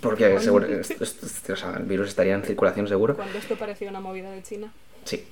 [0.00, 3.14] Porque seguro, es- es- es- o sea, el virus estaría en circulación seguro.
[3.14, 4.72] Cuando esto parecía una movida de China.
[5.04, 5.24] Sí.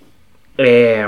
[0.59, 1.07] Eh,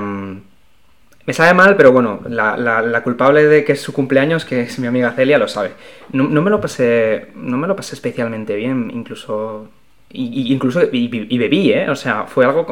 [1.27, 4.63] me sabe mal, pero bueno, la, la- la culpable de que es su cumpleaños, que
[4.63, 5.73] es mi amiga Celia, lo sabe.
[6.13, 7.29] No, no me lo pasé.
[7.35, 9.69] No me lo pasé especialmente bien, incluso.
[10.17, 11.91] Y, incluso y, y bebí, ¿eh?
[11.91, 12.67] O sea, fue algo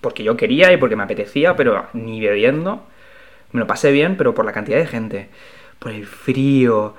[0.00, 2.84] porque yo quería y porque me apetecía, pero ni bebiendo.
[3.52, 5.28] Me lo pasé bien, pero por la cantidad de gente,
[5.78, 6.94] por el frío,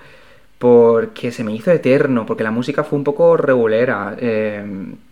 [0.60, 4.16] porque se me hizo eterno, porque la música fue un poco regulera.
[4.20, 4.66] eh,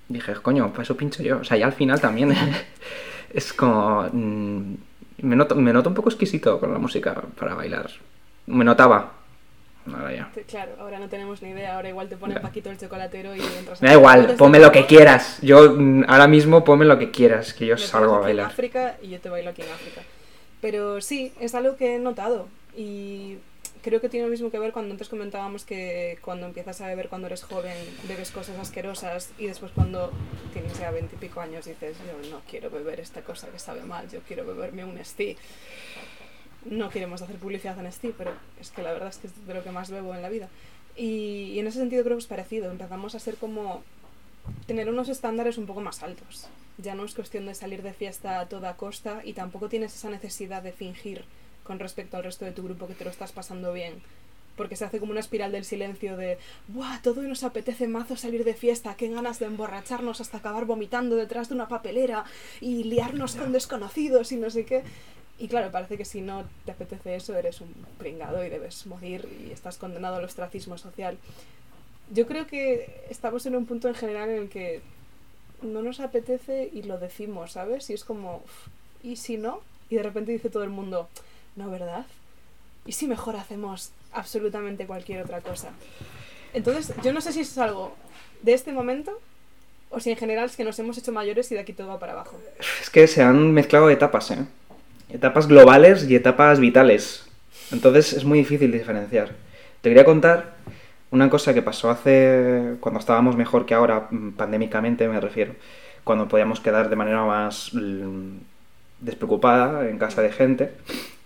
[0.09, 1.39] dije, coño, para eso pincho yo.
[1.39, 2.33] O sea, ya al final también
[3.33, 4.07] es como...
[4.11, 4.75] mm,
[5.23, 7.89] me, noto, me noto un poco exquisito con la música para bailar.
[8.47, 9.13] Me notaba.
[9.87, 10.31] Ahora ya.
[10.47, 11.75] Claro, ahora no tenemos ni idea.
[11.75, 12.41] Ahora igual te ponen Ya.
[12.41, 15.39] Paquito el chocolatero y entras Me da igual, ponme lo que quieras.
[15.41, 18.27] Yo mm, ahora mismo ponme lo que quieras, que yo me salgo a aquí en
[18.27, 18.45] bailar.
[18.47, 20.01] África y yo te bailo aquí en África.
[20.61, 23.37] Pero sí, es algo que he notado y
[23.81, 27.09] creo que tiene lo mismo que ver cuando antes comentábamos que cuando empiezas a beber
[27.09, 27.75] cuando eres joven,
[28.07, 30.11] bebes cosas asquerosas y después cuando
[30.53, 34.19] tienes ya veintipico años dices, yo no quiero beber esta cosa que sabe mal, yo
[34.27, 35.37] quiero beberme un Steve.
[36.65, 39.53] No queremos hacer publicidad en Steve, pero es que la verdad es que es de
[39.53, 40.49] lo que más bebo en la vida.
[40.95, 42.71] Y, en ese sentido creo que es parecido.
[42.71, 43.83] Empezamos a ser como
[44.67, 46.47] tener unos estándares un poco más altos.
[46.77, 50.09] Ya no es cuestión de salir de fiesta a toda costa y tampoco tienes esa
[50.09, 51.25] necesidad de fingir
[51.63, 54.01] con respecto al resto de tu grupo que te lo estás pasando bien.
[54.57, 57.01] Porque se hace como una espiral del silencio de ¡Buah!
[57.01, 61.49] Todo nos apetece mazo salir de fiesta, qué ganas de emborracharnos hasta acabar vomitando detrás
[61.49, 62.25] de una papelera
[62.59, 64.83] y liarnos con desconocidos y no sé qué.
[65.41, 69.27] Y claro, parece que si no te apetece eso, eres un pringado y debes morir
[69.43, 71.17] y estás condenado al ostracismo social.
[72.13, 74.81] Yo creo que estamos en un punto en general en el que
[75.63, 77.89] no nos apetece y lo decimos, ¿sabes?
[77.89, 78.67] Y es como, "Uf,
[79.01, 79.61] ¿y si no?
[79.89, 81.09] Y de repente dice todo el mundo,
[81.55, 82.05] no, ¿verdad?
[82.85, 85.69] ¿Y si mejor hacemos absolutamente cualquier otra cosa?
[86.53, 87.95] Entonces, yo no sé si eso es algo
[88.43, 89.19] de este momento
[89.89, 91.97] o si en general es que nos hemos hecho mayores y de aquí todo va
[91.99, 92.39] para abajo.
[92.79, 94.45] Es que se han mezclado etapas, ¿eh?
[95.13, 97.25] Etapas globales y etapas vitales.
[97.71, 99.29] Entonces es muy difícil diferenciar.
[99.81, 100.53] Te quería contar
[101.11, 102.75] una cosa que pasó hace...
[102.79, 105.53] cuando estábamos mejor que ahora, mm, pandémicamente me refiero.
[106.03, 108.37] Cuando podíamos quedar de manera más mm,
[109.01, 110.71] despreocupada en casa de gente.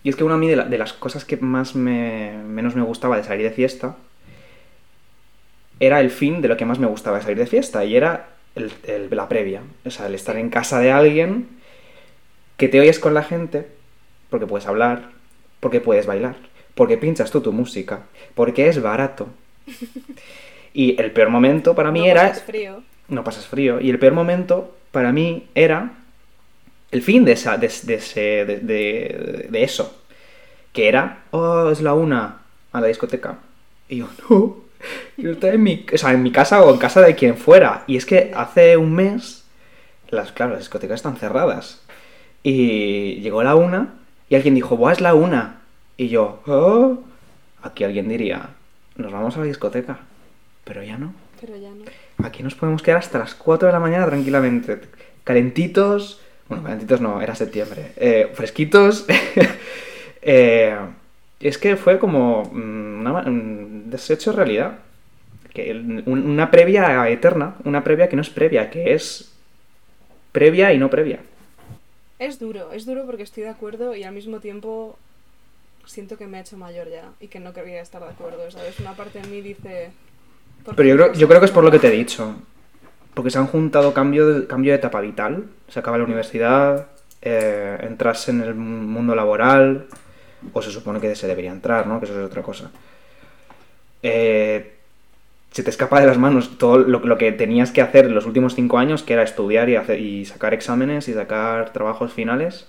[0.04, 3.24] Y es que una de, de las cosas que más me, menos me gustaba de
[3.24, 3.95] salir de fiesta
[5.80, 8.28] era el fin de lo que más me gustaba de salir de fiesta y era
[8.56, 8.71] el-
[9.12, 9.62] la previa.
[9.86, 11.48] O sea, el estar en casa de alguien
[12.58, 13.68] que te oyes con la gente
[14.30, 15.10] porque puedes hablar,
[15.60, 16.36] porque puedes bailar,
[16.74, 18.02] porque pinchas tú tu música,
[18.34, 19.28] porque es barato.
[20.74, 22.84] Y el peor momento para mí No era pasas frío.
[23.08, 23.80] no pasas frío.
[23.80, 25.91] Y el peor momento para mí era
[26.91, 30.02] el fin de, esa, de, de ese- de- de- de eso.
[30.74, 32.41] Que era, oh, es la una
[32.74, 33.38] a la discoteca.
[33.88, 34.58] Y yo, no,
[35.15, 37.86] yo estaba en mi, o sea, en mi casa o en casa de quien fuera.
[37.88, 39.46] Y es que hace un mes,
[40.10, 41.82] las, claro, las discotecas están cerradas.
[42.47, 43.95] Y llegó la una
[44.29, 45.62] y alguien dijo, Buah, es la una.
[45.97, 46.99] Y yo, oh,
[47.63, 48.49] aquí alguien diría,
[48.97, 49.97] nos vamos a la discoteca.
[50.63, 51.12] Pero ya no.
[51.41, 51.86] Pero ya no.
[52.23, 54.79] Aquí nos podemos quedar hasta las 4 de la mañana tranquilamente.
[55.23, 56.21] Calentitos.
[56.47, 57.93] Bueno, calentitos no, era septiembre.
[57.97, 59.05] Eh, fresquitos.
[60.27, 60.75] Eh,
[61.39, 64.79] es que fue como mm, una- un desecho realidad.
[65.53, 65.71] Que
[66.08, 67.55] una previa eterna.
[67.63, 69.31] Una previa que no es previa, que es
[70.31, 71.19] previa y no previa.
[72.26, 74.98] Es duro, es duro porque estoy de acuerdo y al mismo tiempo
[75.86, 78.80] siento que me he hecho mayor ya y que no querría estar de acuerdo, ¿sabes?
[78.80, 79.92] Una parte de mí dice...
[80.64, 82.34] ¿por Pero yo creo, yo creo que es por lo que te he dicho.
[83.14, 85.46] Porque se han juntado cambio de, cambio de etapa vital.
[85.68, 86.88] Se acaba la universidad,
[87.22, 89.86] eh, entras en el mundo laboral,
[90.52, 92.00] o se supone que se debería entrar, ¿no?
[92.00, 92.72] Que eso es otra cosa.
[94.02, 94.75] Eh,
[95.56, 98.26] se te escapa de las manos todo lo, lo que tenías que hacer en los
[98.28, 102.68] últimos cinco años, que era estudiar y, hacer, y sacar exámenes y sacar trabajos finales.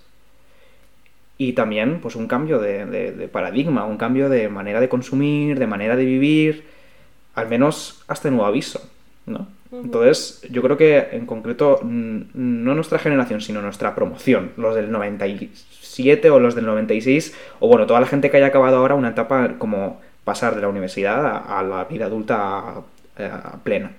[1.38, 5.59] Y también, pues, un cambio de, de- de paradigma, un cambio de manera de consumir,
[5.59, 6.64] de manera de vivir,
[7.35, 8.81] al menos hasta nuevo aviso,
[9.27, 9.49] ¿no?
[9.83, 16.31] Entonces, yo creo que en concreto, no nuestra generación, sino nuestra promoción, los del 97
[16.31, 19.57] o los del 96, o bueno, toda la gente que haya acabado ahora una etapa
[19.59, 22.82] como pasar de la universidad a, a la vida adulta
[23.16, 23.30] eh,
[23.64, 23.92] plena.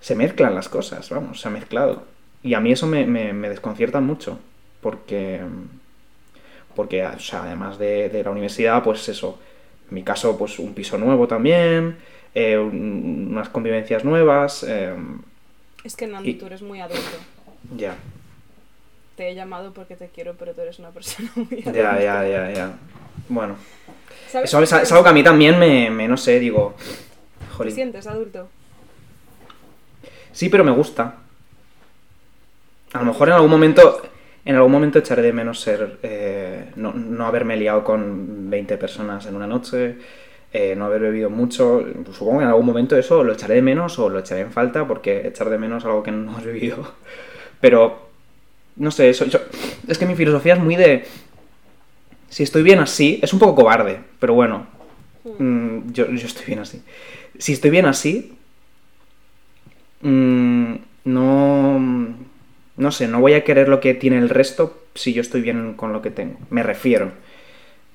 [0.00, 2.02] Se mezclan las cosas, vamos, se ha mezclado.
[2.42, 4.38] Y a mí eso me, me- me desconcierta mucho,
[4.82, 5.40] porque,
[6.74, 9.38] porque o sea, además de, de la universidad, pues eso,
[9.88, 11.96] en mi caso, pues un piso nuevo también,
[12.34, 14.94] eh, un- unas convivencias nuevas, eh,
[15.84, 17.16] Es que Nandi, Y- tú eres muy adulto.
[17.76, 17.96] ya,
[19.16, 21.72] Te he llamado porque te quiero, pero tú eres una persona muy adulta.
[21.72, 22.78] ya, ya, ya, ya.
[23.28, 23.56] Bueno,
[24.30, 24.48] ¿Sabes?
[24.50, 27.74] eso es, es algo que a mí también me, me, no sé, digo, ¿Te jolín.
[27.74, 28.48] sientes adulto?
[30.32, 31.16] Sí, pero me gusta.
[32.92, 34.02] A lo mejor en algún momento,
[34.44, 39.26] en algún momento echaré de menos ser, eh, no, no haberme liado con 20 personas
[39.26, 39.96] en una noche,
[40.52, 41.84] eh, no haber bebido mucho.
[42.12, 44.86] Supongo que en algún momento eso lo echaré de menos o lo echaré en falta
[44.86, 46.94] porque echar de menos algo que no has bebido.
[47.60, 48.08] Pero,
[48.76, 49.40] no sé, eso, yo-
[49.86, 51.04] es que mi filosofía es muy de...
[52.28, 54.66] Si estoy bien así, es un poco cobarde, pero bueno,
[55.38, 56.82] Mm, yo, yo estoy bien así.
[57.38, 58.32] Si estoy bien así,
[60.02, 61.78] mm, no,
[62.76, 65.74] no sé, no voy a querer lo que tiene el resto si yo estoy bien
[65.74, 66.38] con lo que tengo.
[66.50, 67.12] Me refiero,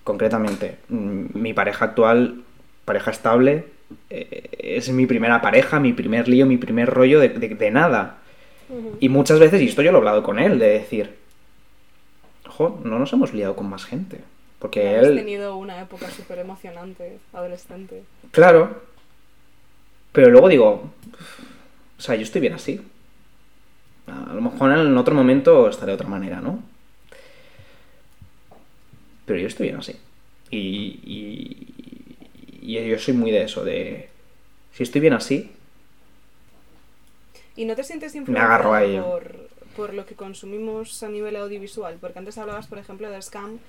[0.03, 2.43] concretamente, mm, mi pareja actual,
[2.85, 3.65] pareja estable,
[4.09, 8.17] eh, es mi primera pareja, mi primer lío, mi primer rollo de, de- de nada.
[8.99, 11.15] Y muchas veces, y esto yo lo he hablado con él, de decir,
[12.83, 14.21] no nos hemos liado con más gente.
[14.59, 15.15] Porque él...
[15.15, 18.03] tenido una época súper emocionante, adolescente.
[18.31, 18.81] Claro.
[20.11, 20.91] Pero luego digo,
[21.97, 22.81] o sea, yo estoy bien así.
[24.07, 26.61] A lo mejor en otro momento estaré de otra manera, ¿no?
[29.25, 29.95] pero yo estoy bien así.
[30.51, 31.67] Y, y,
[32.61, 34.09] y yo soy muy de eso, de
[34.73, 35.51] si estoy bien así,
[37.55, 39.03] ¿Y no te sientes Me influenciado agarro a ello.
[39.03, 41.97] por, por lo que consumimos a nivel audiovisual?
[41.99, 43.59] Porque antes hablabas, por ejemplo, de Scam,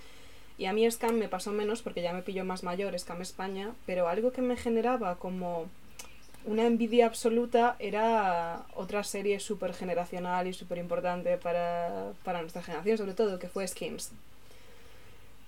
[0.57, 3.75] y a mí Scam me pasó menos porque ya me pilló más mayor, Scam España,
[3.87, 5.67] pero algo que me generaba como
[6.45, 12.99] una envidia absoluta era otra serie súper generacional y súper importante para, para nuestra generación,
[12.99, 14.13] sobre todo, que fue Skins.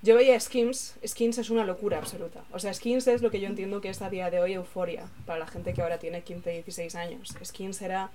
[0.03, 2.45] Yo veía Skins, Skins es una locura absoluta.
[2.53, 5.09] O sea, Skins es lo que yo entiendo que es a día de hoy euforia
[5.25, 7.35] para la gente que ahora tiene 15, 16 años.
[7.45, 8.11] Skins era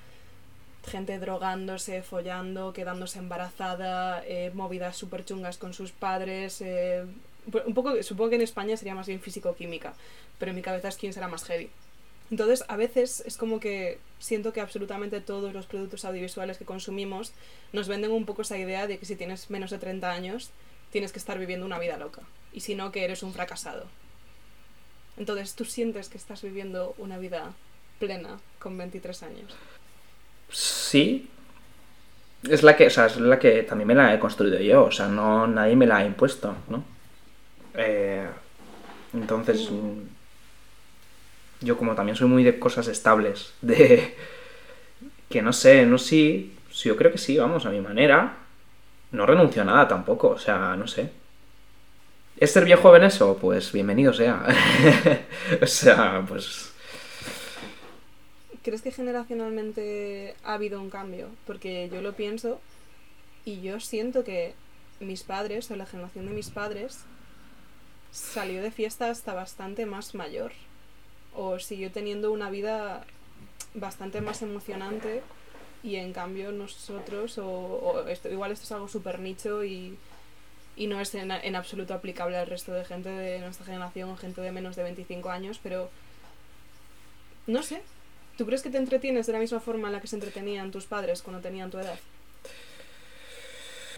[0.86, 6.62] gente drogándose, follando, quedándose embarazada, eh, movidas súper chungas con sus padres.
[6.62, 7.06] eh,
[7.66, 9.94] un poco, supongo que en España sería más bien físico-química,
[10.38, 11.70] pero en mi cabeza Skins era más heavy.
[12.30, 17.34] Entonces, a veces es como que siento que absolutamente todos los productos audiovisuales que consumimos
[17.74, 20.52] nos venden un poco esa idea de que si tienes menos de 30 años
[20.92, 22.22] tienes que estar viviendo una vida loca
[22.54, 23.86] y si no que eres un fracasado.
[25.18, 27.54] Entonces, ¿tú sientes que estás viviendo una vida
[28.00, 29.54] plena con 23 años?
[30.52, 31.30] Sí.
[32.44, 34.92] Es la que, o sea, es la que también me la he construido yo, o
[34.92, 36.84] sea, no nadie me la ha impuesto, ¿no?
[37.76, 38.26] Eh,
[39.14, 40.02] entonces, mm,
[41.62, 44.16] yo como también soy muy de cosas estables, de
[45.30, 48.38] que no sé, no sí, sí, yo creo que sí, vamos, a mi manera.
[49.12, 51.12] No renuncio a nada tampoco, o sea, no sé.
[52.38, 53.38] ¿Es ser viejo en eso?
[53.40, 54.46] Pues bienvenido sea.
[55.62, 56.71] o sea, pues
[58.64, 61.30] ¿Crees que generacionalmente ha habido un cambio?
[61.48, 62.60] Porque yo lo pienso
[63.44, 64.54] y yo siento que
[65.00, 67.00] mis padres o la generación de mis padres
[68.12, 70.52] salió de fiesta hasta bastante más mayor
[71.34, 73.06] o siguió teniendo una vida
[73.74, 75.24] bastante más emocionante
[75.82, 79.98] y en cambio nosotros, o, esto, igual esto es algo súper nicho y,
[80.76, 84.42] y no es en absoluto aplicable al resto de gente de nuestra generación o gente
[84.42, 85.90] de menos de 25 años, pero
[87.48, 87.82] no sé.
[88.42, 90.88] ¿Tú crees que te entretienes de la misma forma en la que se entretenían tus
[90.88, 91.94] padres cuando tenían tu edad?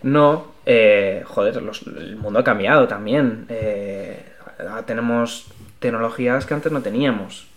[0.02, 3.46] No, eh, joder, el mundo ha cambiado también.
[3.48, 4.22] Eh,
[4.60, 5.48] ahora tenemos
[5.80, 7.48] tecnologías que antes no teníamos.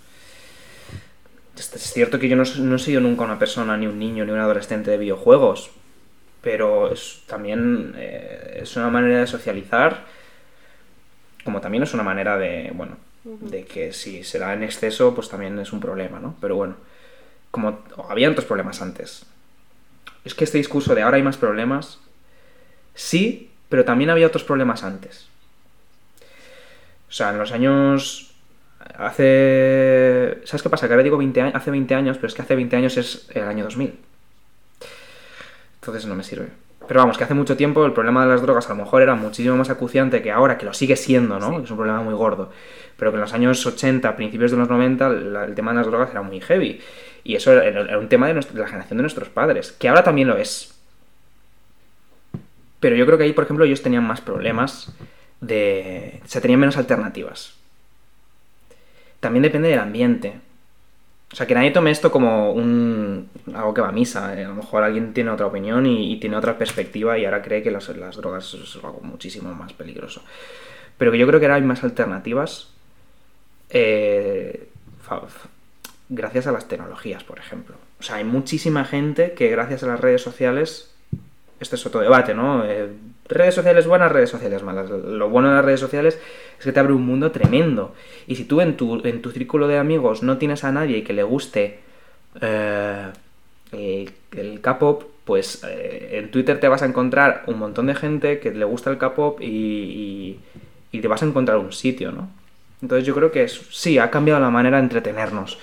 [1.57, 4.38] Es cierto que yo no, he sido nunca una persona, ni un niño, ni un
[4.38, 5.72] adolescente de videojuegos,
[6.40, 6.94] pero
[7.27, 10.05] también eh, es una manera de socializar,
[11.42, 13.05] como también es una manera de, bueno.
[13.26, 16.36] De que si se da en exceso, pues también es un problema, ¿no?
[16.40, 16.76] Pero bueno,
[17.50, 19.26] como había otros problemas antes.
[20.24, 21.98] Es que este discurso de ahora hay más problemas,
[22.94, 25.28] sí, pero también había otros problemas antes.
[27.08, 28.32] O sea, en los años...
[28.98, 30.38] Hace...
[30.44, 30.86] ¿Sabes qué pasa?
[30.86, 33.28] Que ahora digo 20 años, hace 20 años, pero es que hace 20 años es
[33.30, 33.98] el año 2000.
[35.80, 36.50] Entonces no me sirve.
[36.88, 39.14] Pero vamos, que hace mucho tiempo el problema de las drogas a lo mejor era
[39.14, 41.59] muchísimo más acuciante que ahora, que lo sigue siendo, ¿no?
[41.59, 41.64] Sí.
[41.64, 42.51] Es un problema muy gordo.
[42.96, 45.87] Pero que en los años 80, principios de los 90, la- el tema de las
[45.87, 46.81] drogas era muy heavy.
[47.25, 49.88] Y eso era, era un tema de, nuestra- de la generación de nuestros padres, que
[49.88, 50.72] ahora también lo es.
[52.81, 54.92] Pero yo creo que ahí, por ejemplo, ellos tenían más problemas
[55.40, 56.20] de...
[56.25, 57.55] O sea, tenían menos alternativas.
[59.20, 60.35] También depende del ambiente.
[61.32, 64.38] O sea, que nadie tome esto como un algo que va a misa.
[64.40, 64.44] eh.
[64.44, 67.70] A lo mejor alguien tiene otra opinión y, tiene otra perspectiva y ahora cree que
[67.70, 67.86] las,
[68.16, 70.22] drogas es algo muchísimo más peligroso.
[70.98, 72.68] Pero que yo creo que ahora hay más alternativas
[73.70, 74.68] eh,
[76.08, 77.76] gracias a las tecnologías, por ejemplo.
[77.98, 80.92] O sea, hay muchísima gente que gracias a las redes sociales...
[81.58, 82.66] Este es otro debate, ¿no?
[82.66, 82.90] Eh,
[83.28, 84.88] redes sociales buenas, redes sociales malas.
[84.90, 86.18] Lo bueno de las redes sociales
[86.58, 87.94] es que te abre un mundo tremendo.
[88.26, 91.12] Y si tú en tu, en tu círculo de amigos no tienes a nadie que
[91.12, 91.80] le guste
[92.40, 93.06] eh,
[93.72, 98.52] el, K-pop, pues eh, en Twitter te vas a encontrar un montón de gente que
[98.52, 100.40] le gusta el K-pop y, y-
[100.92, 102.28] y te vas a encontrar un sitio, ¿no?
[102.82, 105.59] Entonces yo creo que es- sí, ha cambiado la manera de entretenernos.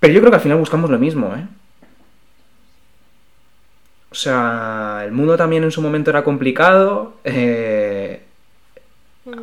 [0.00, 1.46] Pero yo creo que al final buscamos lo mismo, ¿eh?
[4.16, 8.22] O sea, el mundo también en su momento era complicado, eh,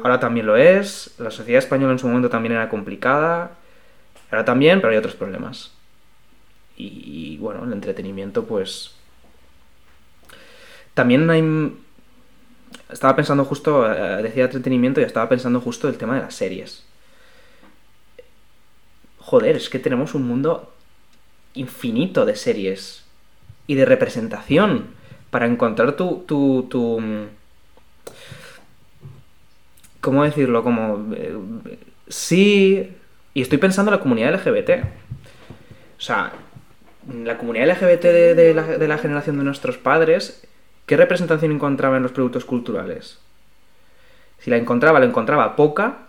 [0.02, 3.52] ahora también lo es, la sociedad española en su momento también era complicada,
[4.32, 5.74] ahora también, pero hay otros problemas.
[6.76, 8.96] Y, bueno, el entretenimiento, pues...
[10.96, 11.78] También hay...
[12.92, 16.84] Estaba pensando justo, eh, decía entretenimiento y estaba pensando justo el tema de las series.
[19.20, 20.74] Joder, es que tenemos un mundo
[21.54, 23.03] infinito de series
[23.68, 24.88] y de representación
[25.30, 27.28] para encontrar tu, tu, tu mm,
[30.02, 30.64] ¿cómo decirlo?
[30.64, 31.36] Como eh,
[32.08, 32.92] sí,
[33.34, 34.86] y estoy pensando en la comunidad LGBT.
[35.98, 36.34] O sea,
[37.24, 38.04] la comunidad LGBT
[38.36, 40.48] de, la, de la generación de nuestros padres
[40.86, 43.20] ¿qué representación encontraba en los productos culturales?
[44.40, 46.00] Si la encontraba, la encontraba poca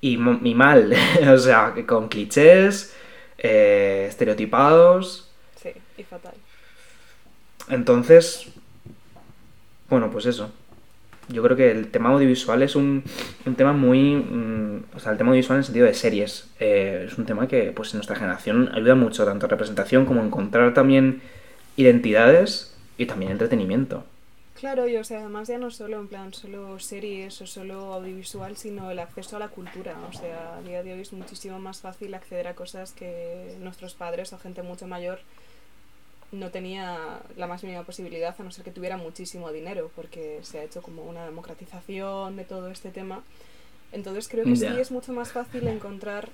[0.00, 0.94] y, y mal.
[1.28, 2.96] o sea, con clichés,
[3.38, 5.27] eh, estereotipados.
[5.98, 6.34] Y fatal.
[7.68, 8.46] Entonces,
[9.90, 10.50] bueno, pues eso.
[11.28, 13.04] Yo creo que el tema audiovisual es un,
[13.44, 14.16] un tema muy...
[14.16, 16.48] mm, o sea, el tema audiovisual en el sentido de series.
[16.58, 20.22] eh, es un tema que, pues, en nuestra generación ayuda mucho, tanto a representación como
[20.22, 21.20] a encontrar también
[21.76, 24.04] identidades y también entretenimiento.
[24.58, 28.56] Claro, y o sea, además ya no solo en plan solo series o solo audiovisual,
[28.56, 29.94] sino el acceso a la cultura.
[30.10, 33.94] O sea, a día de hoy es muchísimo más fácil acceder a cosas que nuestros
[33.94, 35.20] padres o gente mucho mayor
[36.30, 40.58] no tenía la más mínima posibilidad, a no ser que tuviera muchísimo dinero, porque se
[40.58, 43.22] ha hecho como una democratización de todo este tema.
[43.92, 46.28] Entonces creo que sí es mucho más fácil encontrar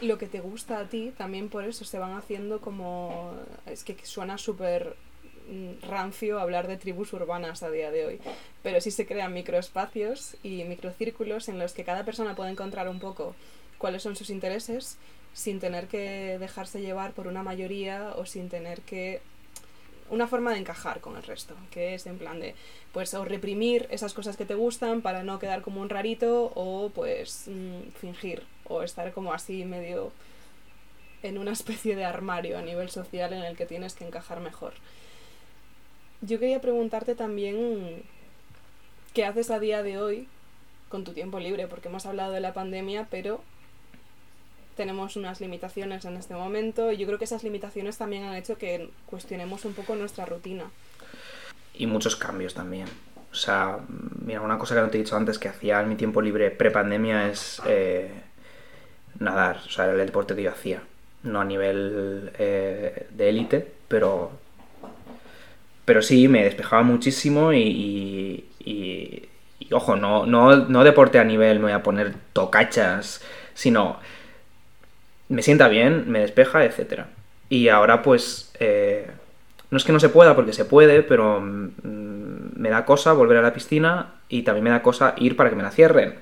[0.00, 3.34] lo que te gusta a ti, también por eso se van haciendo como...
[3.66, 4.96] Es que suena súper
[5.48, 8.20] mm, rancio hablar de tribus urbanas a día de hoy,
[8.62, 12.98] pero sí se crean microespacios y microcírculos en los que cada persona puede encontrar un
[12.98, 13.34] poco
[13.76, 14.96] cuáles son sus intereses
[15.34, 19.20] sin tener que dejarse llevar por una mayoría o sin tener que
[20.10, 22.54] una forma de encajar con el resto, que es en plan de,
[22.92, 26.90] pues, o reprimir esas cosas que te gustan para no quedar como un rarito, o
[26.94, 30.12] pues mm, fingir, o estar como así medio
[31.22, 34.74] en una especie de armario a nivel social en el que tienes que encajar mejor.
[36.20, 38.02] Yo quería preguntarte también
[39.14, 40.28] qué haces a día de hoy
[40.90, 43.40] con tu tiempo libre, porque hemos hablado de la pandemia, pero
[44.82, 48.58] tenemos unas limitaciones en este momento y yo creo que esas limitaciones también han hecho
[48.58, 50.64] que cuestionemos un poco nuestra rutina.
[51.74, 52.88] Y muchos cambios también.
[53.30, 53.78] O sea,
[54.26, 56.50] mira, una cosa que no te he dicho antes que hacía en mi tiempo libre
[56.50, 58.10] pre-pandemia es eh,
[59.20, 59.58] nadar.
[59.64, 60.82] O sea, era el deporte que yo hacía.
[61.22, 64.32] No a nivel eh, de élite, pero,
[65.84, 69.28] pero sí, me despejaba muchísimo y, y-
[69.70, 73.22] ojo, no, no, no deporte a nivel, me voy a poner tocachas,
[73.54, 73.98] sino
[75.32, 77.08] me sienta bien, me despeja, etcétera.
[77.48, 79.10] Y ahora pues eh,
[79.70, 83.38] no es que no se pueda, porque se puede, pero mm, me da cosa volver
[83.38, 86.14] a la piscina y también me da cosa ir para que me la cierren.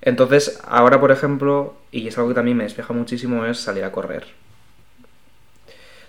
[0.00, 3.92] Entonces, ahora, por ejemplo, y es algo que también me despeja muchísimo, es salir a
[3.92, 4.26] correr.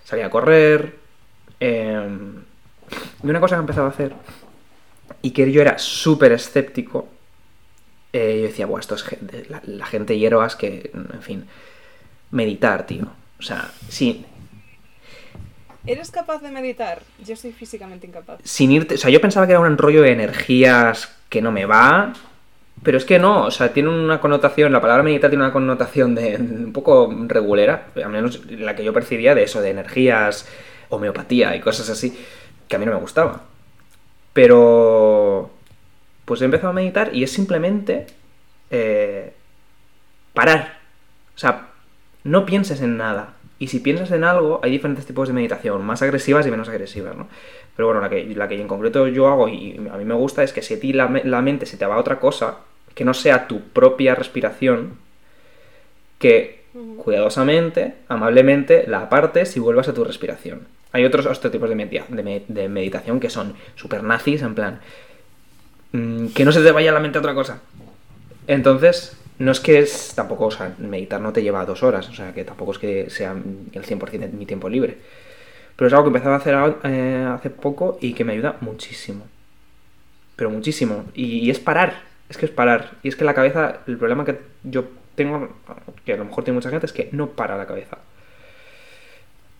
[0.04, 0.96] Salir a correr.
[1.60, 2.08] eh,
[3.24, 4.14] y una cosa que he empezado a hacer,
[5.22, 7.08] y que yo era súper escéptico,
[8.14, 11.46] eh, yo decía, Buah, esto es gente- la, la gente hierbas que, en fin,
[12.32, 13.06] meditar, tío.
[13.40, 14.26] O sea, sí,
[15.86, 17.02] ¿Eres capaz de meditar?
[17.26, 18.40] Yo soy físicamente incapaz.
[18.44, 18.96] sin irte.
[18.96, 22.14] O sea, yo pensaba que era un enrollo de energías que no me va.
[22.84, 26.16] Pero es que no, o sea, tiene una connotación, la palabra meditar tiene una connotación
[26.16, 30.48] de un poco regulera, al menos la que yo percibía de eso, de energías,
[30.88, 32.18] homeopatía y cosas así,
[32.70, 33.42] que a mí no me gustaba.
[34.32, 35.52] Pero,
[36.30, 38.06] pues he empezado a meditar y es simplemente
[38.70, 39.34] eh,
[40.36, 40.78] parar.
[41.36, 41.70] O sea,
[42.24, 43.34] no pienses en nada.
[43.58, 47.18] Y si piensas en algo, hay diferentes tipos de meditación, más agresivas y menos agresivas,
[47.18, 47.28] ¿no?
[47.76, 50.44] Pero bueno, la que, la que en concreto yo hago y a mí me gusta
[50.44, 52.60] es que si a ti la, la mente se te va a otra cosa,
[52.94, 55.00] que no sea tu propia respiración,
[56.20, 56.62] que
[56.98, 60.68] cuidadosamente, amablemente, la apartes y vuelvas a tu respiración.
[60.92, 64.80] Hay otros, otros tipos de, de meditación que son super nazis, en plan,
[65.92, 67.62] mm, que no se te vaya la mente otra cosa.
[68.48, 72.14] Entonces, no es que es tampoco, o sea, meditar no te lleva dos horas, o
[72.14, 74.98] sea, que tampoco es que sea el 100% de mi tiempo libre.
[75.76, 78.58] Pero es algo que he empezado a hacer eh, hace poco y que me ayuda
[78.62, 79.26] muchísimo.
[80.36, 81.06] Pero muchísimo.
[81.14, 82.92] Y, y es parar, es que es parar.
[83.02, 84.86] Y es que la cabeza, el problema que yo
[85.16, 85.50] tengo,
[86.06, 87.98] que a lo mejor tiene mucha gente, es que no para la cabeza.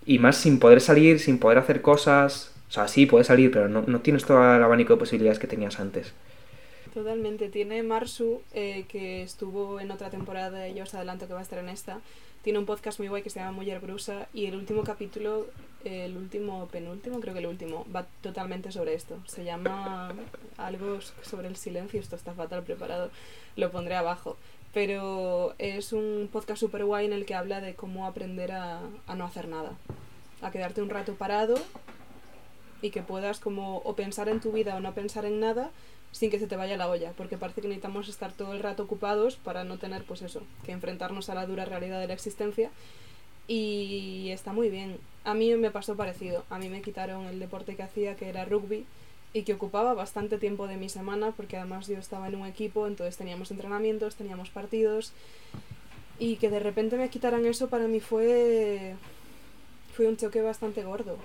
[0.06, 2.54] Y más sin poder salir, sin poder hacer cosas.
[2.70, 5.48] O sea, sí, puedes salir, pero no, no tienes todo el abanico de posibilidades que
[5.48, 6.14] tenías antes.
[6.94, 7.50] Totalmente.
[7.50, 11.44] Tiene Marsu, eh, que estuvo en otra temporada, y yo os adelanto que va a
[11.44, 12.00] estar en esta.
[12.44, 15.48] Tiene un podcast muy guay que se llama Mujer Brusa y el último capítulo,
[15.84, 19.18] eh, el último, penúltimo, creo que el último, va totalmente sobre esto.
[19.26, 20.14] Se llama
[20.58, 23.10] algo sobre el silencio, esto está fatal preparado,
[23.56, 24.38] lo pondré abajo.
[24.74, 29.16] Pero es un podcast súper guay en el que habla de cómo aprender a, a
[29.16, 29.72] no hacer nada.
[30.42, 31.56] A quedarte un rato parado
[32.82, 35.72] y que puedas como o pensar en tu vida o no pensar en nada
[36.12, 38.84] sin que se te vaya la olla, porque parece que necesitamos estar todo el rato
[38.84, 42.72] ocupados para no tener, pues eso, que enfrentarnos a la dura realidad de la existencia.
[43.48, 44.98] Y está muy bien.
[45.24, 46.46] A mí me pasó parecido.
[46.50, 48.86] A mí me quitaron el deporte que hacía, que era rugby,
[49.34, 52.88] y que ocupaba bastante tiempo de mi semana, porque además yo estaba en un equipo,
[52.88, 55.14] entonces teníamos entrenamientos, teníamos partidos,
[56.18, 58.96] y que de repente me quitaran eso para mí fue,
[59.94, 61.18] fue un choque bastante gordo.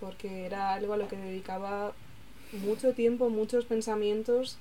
[0.00, 1.92] Porque era algo a lo que dedicaba
[2.52, 4.58] mucho tiempo, muchos pensamientos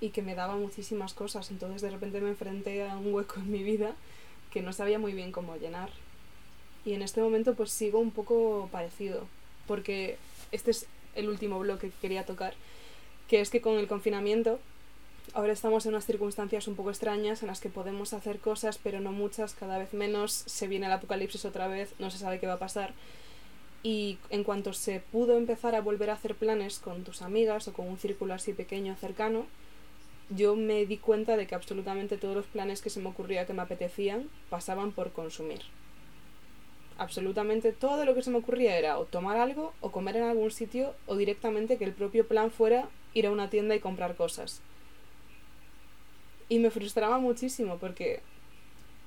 [0.00, 1.50] y que me daba muchísimas cosas.
[1.50, 3.94] Entonces de repente me enfrenté a un hueco en mi vida
[4.50, 5.90] que no sabía muy bien cómo llenar.
[6.84, 9.26] Y en este momento pues sigo un poco parecido,
[9.66, 10.16] porque
[10.52, 12.54] este es el último bloque que quería tocar,
[13.28, 14.58] que es que con el confinamiento
[15.34, 19.00] ahora estamos en unas circunstancias un poco extrañas en las que podemos hacer cosas, pero
[19.00, 22.46] no muchas, cada vez menos, se viene el apocalipsis otra vez, no se sabe qué
[22.46, 22.94] va a pasar.
[23.82, 27.72] Y en cuanto se pudo empezar a volver a hacer planes con tus amigas o
[27.72, 29.46] con un círculo así pequeño, cercano,
[30.30, 33.54] yo me di cuenta de que absolutamente todos los planes que se me ocurría que
[33.54, 35.62] me apetecían pasaban por consumir.
[36.98, 40.50] Absolutamente todo lo que se me ocurría era o tomar algo, o comer en algún
[40.50, 44.60] sitio, o directamente que el propio plan fuera ir a una tienda y comprar cosas.
[46.48, 48.20] Y me frustraba muchísimo porque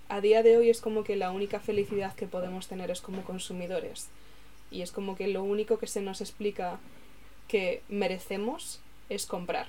[0.07, 3.23] a día de hoy es como que la única felicidad que podemos tener es como
[3.23, 4.09] consumidores.
[4.71, 6.79] Y es como que lo único que se nos explica
[7.47, 9.67] que merecemos es comprar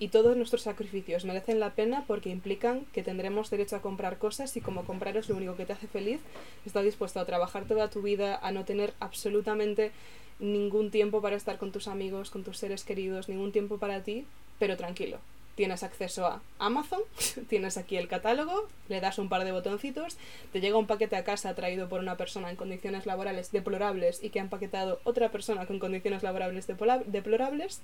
[0.00, 4.56] y todos nuestros sacrificios merecen la pena porque implican que tendremos derecho a comprar cosas
[4.56, 6.20] y como comprar es lo único que te hace feliz,
[6.64, 9.92] estás dispuesto a trabajar toda tu vida, a no tener absolutamente
[10.38, 14.24] ningún tiempo para estar con tus amigos, con tus seres queridos, ningún tiempo para ti,
[14.58, 15.18] pero tranquilo.
[15.60, 17.02] Tienes acceso a Amazon,
[17.50, 20.16] tienes aquí el catálogo, le das un par de botoncitos,
[20.54, 24.30] te llega un paquete a casa traído por una persona en condiciones laborales deplorables y
[24.30, 27.82] que ha empaquetado otra persona con condiciones laborables deplorables.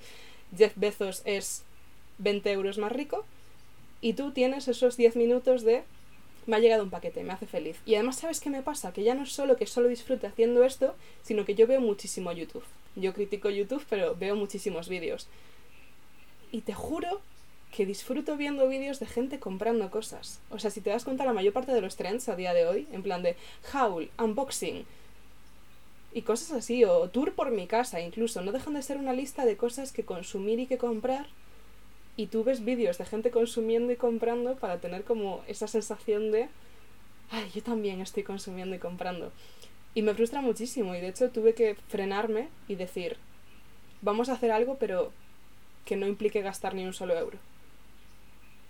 [0.56, 1.64] Jeff Bezos es
[2.16, 3.26] 20 euros más rico
[4.00, 5.84] y tú tienes esos 10 minutos de
[6.46, 7.76] me ha llegado un paquete, me hace feliz.
[7.84, 8.94] Y además, ¿sabes qué me pasa?
[8.94, 12.32] Que ya no es solo que solo disfrute haciendo esto, sino que yo veo muchísimo
[12.32, 12.64] YouTube.
[12.94, 15.26] Yo critico YouTube, pero veo muchísimos vídeos.
[16.52, 17.20] Y te juro
[17.74, 20.40] que disfruto viendo vídeos de gente comprando cosas.
[20.50, 22.66] O sea, si te das cuenta, la mayor parte de los trends a día de
[22.66, 23.36] hoy, en plan de
[23.72, 24.84] haul, unboxing
[26.14, 29.44] y cosas así, o tour por mi casa incluso, no dejan de ser una lista
[29.44, 31.26] de cosas que consumir y que comprar
[32.16, 36.48] y tú ves vídeos de gente consumiendo y comprando para tener como esa sensación de,
[37.30, 39.32] ay, yo también estoy consumiendo y comprando.
[39.94, 43.18] Y me frustra muchísimo y de hecho tuve que frenarme y decir,
[44.00, 45.12] vamos a hacer algo pero
[45.84, 47.38] que no implique gastar ni un solo euro.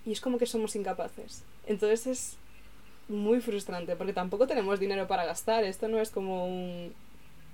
[0.07, 1.43] Y es como que somos incapaces.
[1.67, 2.37] Entonces es
[3.07, 5.63] muy frustrante porque tampoco tenemos dinero para gastar.
[5.63, 6.93] Esto no es como un,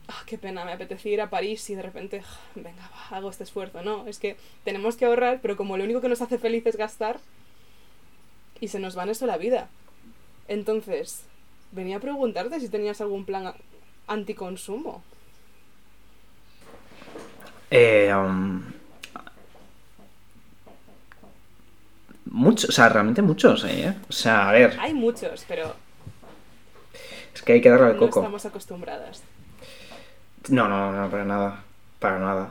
[0.08, 3.44] Ah, qué pena, me apetecía ir a París y de repente, ah, venga, hago este
[3.46, 3.84] esfuerzo.
[3.84, 4.36] No, es que
[4.66, 7.20] tenemos que ahorrar, pero como lo único que nos hace feliz es gastar,
[8.60, 9.70] y se nos va en eso la vida.
[10.50, 11.24] Entonces,
[11.72, 13.54] venía a preguntarte si tenías algún plan
[14.08, 15.02] anticonsumo.
[17.72, 18.62] Eh, um,
[22.34, 23.96] muchos, o sea, realmente muchos, ¿eh?
[24.10, 24.76] O sea, a ver.
[24.80, 25.74] Hay muchos, pero.
[27.34, 28.20] Es que hay que darle al coco.
[28.20, 29.24] No estamos acostumbradas.
[30.50, 31.64] No, no, no, para nada.
[32.00, 32.50] Para nada.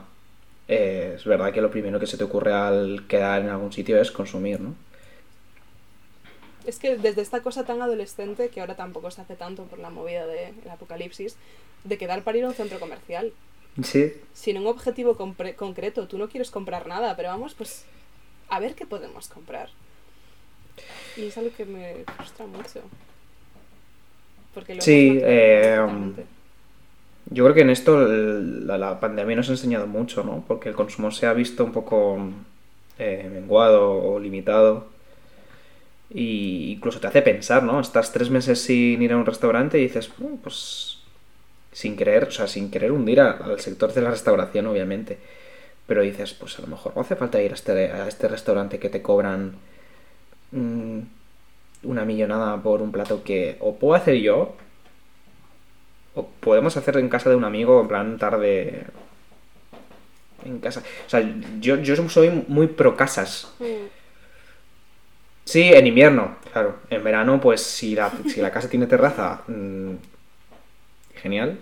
[0.68, 4.00] Eh, es verdad que lo primero que se te ocurre al quedar en algún sitio
[4.00, 4.74] es consumir, ¿no?
[6.64, 9.90] Es que desde esta cosa tan adolescente, que ahora tampoco se hace tanto por la
[9.90, 11.36] movida del apocalipsis,
[11.82, 13.32] de quedar para ir a un centro comercial.
[13.82, 14.12] Sí.
[14.32, 17.84] Sin un objetivo concreto, tú no quieres comprar nada, pero vamos, pues
[18.52, 19.70] a ver qué podemos comprar.
[21.16, 22.82] Y es algo que me frustra mucho.
[24.52, 25.80] Porque sí, eh,
[27.30, 30.44] yo creo que en esto la, pandemia nos ha enseñado mucho, ¿no?
[30.46, 32.18] Porque el consumo se ha visto un poco
[32.98, 34.88] eh, menguado o limitado.
[36.10, 37.80] Y incluso te hace pensar, ¿no?
[37.80, 40.98] Estás tres meses sin ir a un restaurante y dices, pues
[41.72, 45.16] sin querer, o sea, sin querer hundir al sector de la restauración, obviamente.
[45.86, 48.78] Pero dices, pues a lo mejor no hace falta ir a este, a este restaurante
[48.78, 49.56] que te cobran
[50.52, 50.98] mm,
[51.84, 54.54] una millonada por un plato que o puedo hacer yo
[56.14, 58.84] o podemos hacer en casa de un amigo, en plan tarde.
[60.44, 60.82] En casa.
[61.06, 61.22] O sea,
[61.60, 63.52] yo, yo soy muy pro casas.
[63.58, 63.86] Mm.
[65.44, 66.76] Sí, en invierno, claro.
[66.90, 69.94] En verano, pues si la, si la casa tiene terraza, mm,
[71.16, 71.58] genial.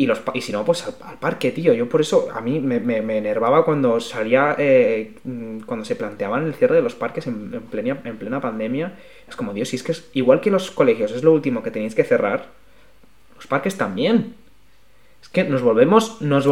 [0.00, 1.74] Y, los, y si no, pues al, parque, tío.
[1.74, 6.46] Yo por eso, a mí me, me, enervaba cuando salía, eh, mm, cuando se planteaban
[6.46, 8.94] el cierre de los parques en, en, plena, en plena pandemia.
[9.28, 11.72] Es como, Dios, si es que es igual que los colegios, es lo último que
[11.72, 12.46] tenéis que cerrar
[13.34, 14.36] los parques también.
[15.20, 16.22] Es que nos volvemos.
[16.22, 16.46] Nos,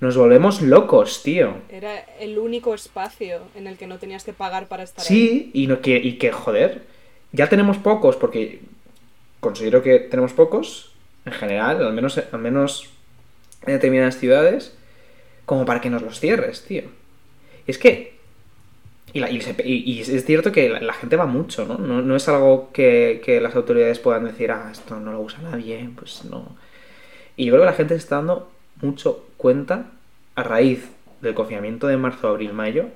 [0.00, 1.54] nos volvemos locos, tío.
[1.70, 5.66] Era el único espacio en el que no tenías que pagar para estar sí, y,
[5.66, 6.82] no, que, y que, joder,
[7.32, 8.60] ya tenemos pocos, porque
[9.40, 10.93] considero que tenemos pocos,
[11.24, 12.90] en general, al menos, al menos
[13.66, 14.76] en determinadas ciudades,
[15.46, 16.82] como para que nos los cierres, tío.
[17.66, 18.14] Es que
[19.14, 21.78] y, es cierto que la, gente va mucho, ¿no?
[21.78, 22.16] ¿no?
[22.16, 26.56] Es algo que, las autoridades puedan decir, ah, esto no lo usa nadie, pues no.
[27.36, 28.50] Y yo creo que la gente se está dando
[28.82, 29.86] mucho cuenta
[30.34, 32.86] a raíz del confinamiento de marzo, abril, mayo,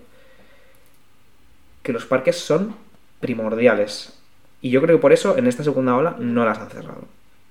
[1.85, 2.75] que los parques son
[3.21, 4.19] primordiales.
[4.61, 7.05] Y yo creo que por eso en esta segunda ola no las han cerrado.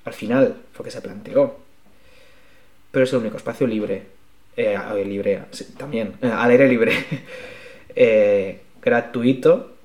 [0.07, 1.57] Al final fue que se planteó.
[2.91, 4.03] Pero es el único espacio libre.
[4.55, 5.43] Eh, libre,
[5.77, 6.93] también, eh, al aire libre.
[7.99, 9.75] Eh, gratuito,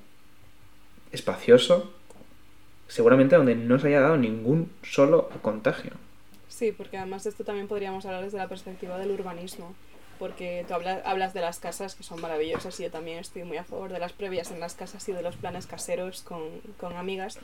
[1.12, 1.94] espacioso,
[2.86, 5.92] seguramente donde no se haya dado ningún solo contagio.
[6.50, 9.74] Sí, porque además de esto también podríamos hablar desde la perspectiva del urbanismo,
[10.18, 13.56] porque tú hablas, hablas de las casas que son maravillosas y yo también estoy muy
[13.56, 16.42] a favor de las previas en las casas y de los planes caseros con,
[16.76, 17.38] con amigas,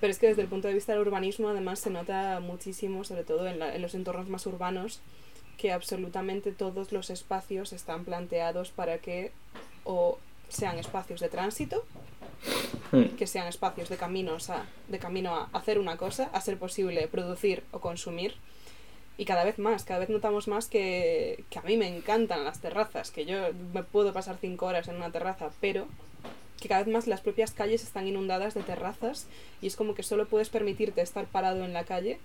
[0.00, 3.24] pero es que desde el punto de vista del urbanismo además se nota muchísimo, sobre
[3.24, 5.00] todo en, en los entornos más urbanos,
[5.58, 9.32] que absolutamente todos los espacios están planteados para que
[9.84, 10.18] o
[10.48, 11.84] sean espacios de tránsito,
[12.92, 13.16] Hmm.
[13.16, 17.08] que sean espacios de, caminos a, de camino a hacer una cosa, a ser posible
[17.08, 18.34] producir o consumir.
[19.18, 22.60] Y cada vez más, cada vez notamos más que, que a mí me encantan las
[22.60, 23.38] terrazas, que yo
[23.72, 25.86] me puedo pasar cinco horas en una terraza, pero
[26.66, 29.28] que cada vez más las propias calles están inundadas de terrazas
[29.62, 32.18] y es como que solo puedes permitirte estar parado en la calle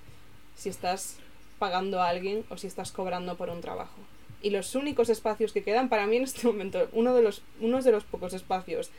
[0.56, 1.18] si estás
[1.60, 4.00] pagando a alguien o si estás cobrando por un trabajo.
[4.42, 7.86] Y los únicos espacios que quedan para mí en este momento, uno de los, unos
[7.86, 8.90] de los pocos espacios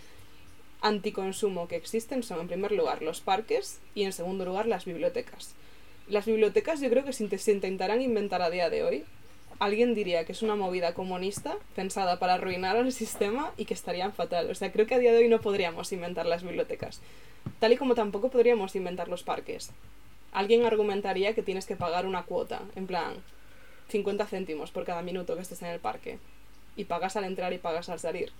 [0.80, 5.54] anticonsumo que existen son en primer lugar los parques y en segundo lugar las bibliotecas.
[6.06, 9.04] Las bibliotecas yo creo que se intentaran inventar a día de hoy,
[9.58, 14.12] alguien diría que es una movida comunista pensada para arruinar el sistema y que estarían
[14.12, 14.50] fatal.
[14.50, 17.00] O sea, creo que a día de hoy no podríamos inventar las bibliotecas.
[17.58, 19.70] Tal y como tampoco podríamos inventar los parques.
[20.32, 23.14] Alguien argumentaría que tienes que pagar una cuota, en plan
[23.88, 26.18] 50 céntimos por cada minuto que estés en el parque.
[26.76, 28.32] Y pagas al entrar y pagas al salir.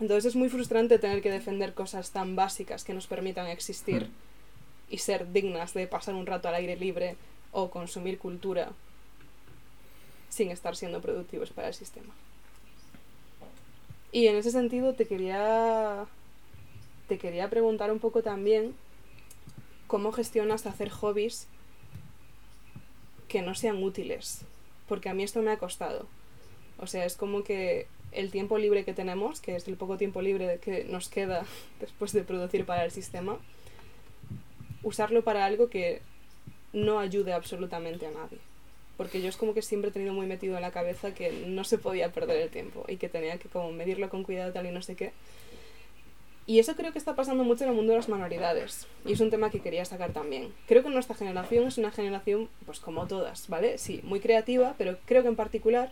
[0.00, 4.08] Entonces es muy frustrante tener que defender cosas tan básicas que nos permitan existir
[4.88, 7.16] y ser dignas de pasar un rato al aire libre
[7.52, 8.72] o consumir cultura
[10.30, 12.14] sin estar siendo productivos para el sistema.
[14.12, 16.06] Y en ese sentido te quería
[17.08, 18.74] te quería preguntar un poco también
[19.88, 21.48] cómo gestionas hacer hobbies
[23.28, 24.42] que no sean útiles,
[24.88, 26.06] porque a mí esto me ha costado.
[26.78, 30.22] O sea, es como que el tiempo libre que tenemos, que es el poco tiempo
[30.22, 31.44] libre que nos queda
[31.80, 33.38] después de producir para el sistema,
[34.82, 36.02] usarlo para algo que
[36.72, 38.38] no ayude absolutamente a nadie.
[39.00, 41.64] Porque yo es como que siempre he tenido muy metido en la cabeza que no
[41.64, 44.72] se podía perder el tiempo y que tenía que como medirlo con cuidado tal y
[44.72, 45.12] no sé qué.
[46.44, 48.86] Y eso creo que está pasando mucho en el mundo de las manualidades.
[49.06, 50.52] Y es un tema que quería sacar también.
[50.68, 53.78] Creo que nuestra generación es una generación, pues como todas, ¿vale?
[53.78, 55.90] Sí, muy creativa, pero creo que en particular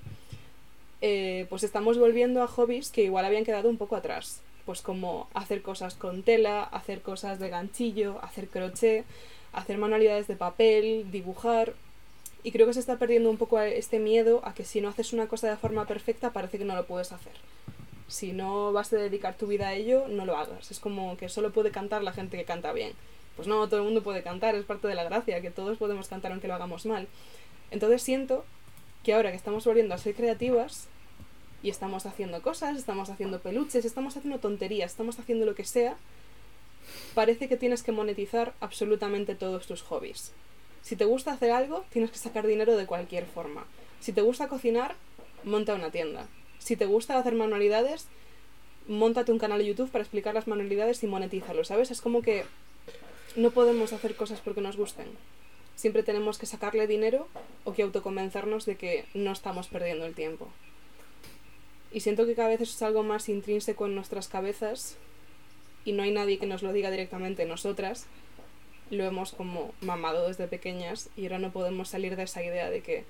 [1.01, 4.43] eh, pues estamos volviendo a hobbies que igual habían quedado un poco atrás.
[4.67, 9.07] Pues como hacer cosas con tela, hacer cosas de ganchillo, hacer crochet,
[9.55, 11.73] hacer manualidades de papel, dibujar.
[12.45, 15.13] Y creo que se está perdiendo un poco este miedo a que si no haces
[15.13, 17.33] una cosa de forma perfecta parece que no lo puedes hacer.
[18.07, 20.71] Si no vas a dedicar tu vida a ello, no lo hagas.
[20.71, 22.93] Es como que solo puede cantar la gente que canta bien.
[23.37, 26.09] Pues no, todo el mundo puede cantar, es parte de la gracia, que todos podemos
[26.09, 27.07] cantar aunque lo hagamos mal.
[27.71, 28.45] Entonces siento
[29.05, 30.89] que ahora que estamos volviendo a ser creativas
[31.63, 35.97] y estamos haciendo cosas, estamos haciendo peluches, estamos haciendo tonterías, estamos haciendo lo que sea,
[37.15, 40.33] parece que tienes que monetizar absolutamente todos tus hobbies.
[40.83, 43.67] Si te gusta hacer algo, tienes que sacar dinero de cualquier forma.
[44.01, 44.95] Si te gusta cocinar,
[45.45, 46.27] monta una tienda.
[46.59, 48.07] Si te gusta hacer manualidades,
[48.87, 51.91] montate un canal de YouTube para explicar las manualidades y monetízalo, ¿sabes?
[51.91, 52.45] Es como que
[53.37, 55.07] no podemos hacer cosas porque nos gusten.
[55.77, 57.29] Siempre tenemos que sacarle dinero
[57.65, 60.49] o que autoconvencernos de que no estamos perdiendo el tiempo.
[61.93, 64.97] Y siento que cada vez es algo más intrínseco en nuestras cabezas
[65.85, 68.07] y no hay nadie que nos lo diga directamente nosotras.
[68.91, 72.81] Lo hemos como mamado desde pequeñas y ahora no podemos salir de esa idea de
[72.81, 73.05] que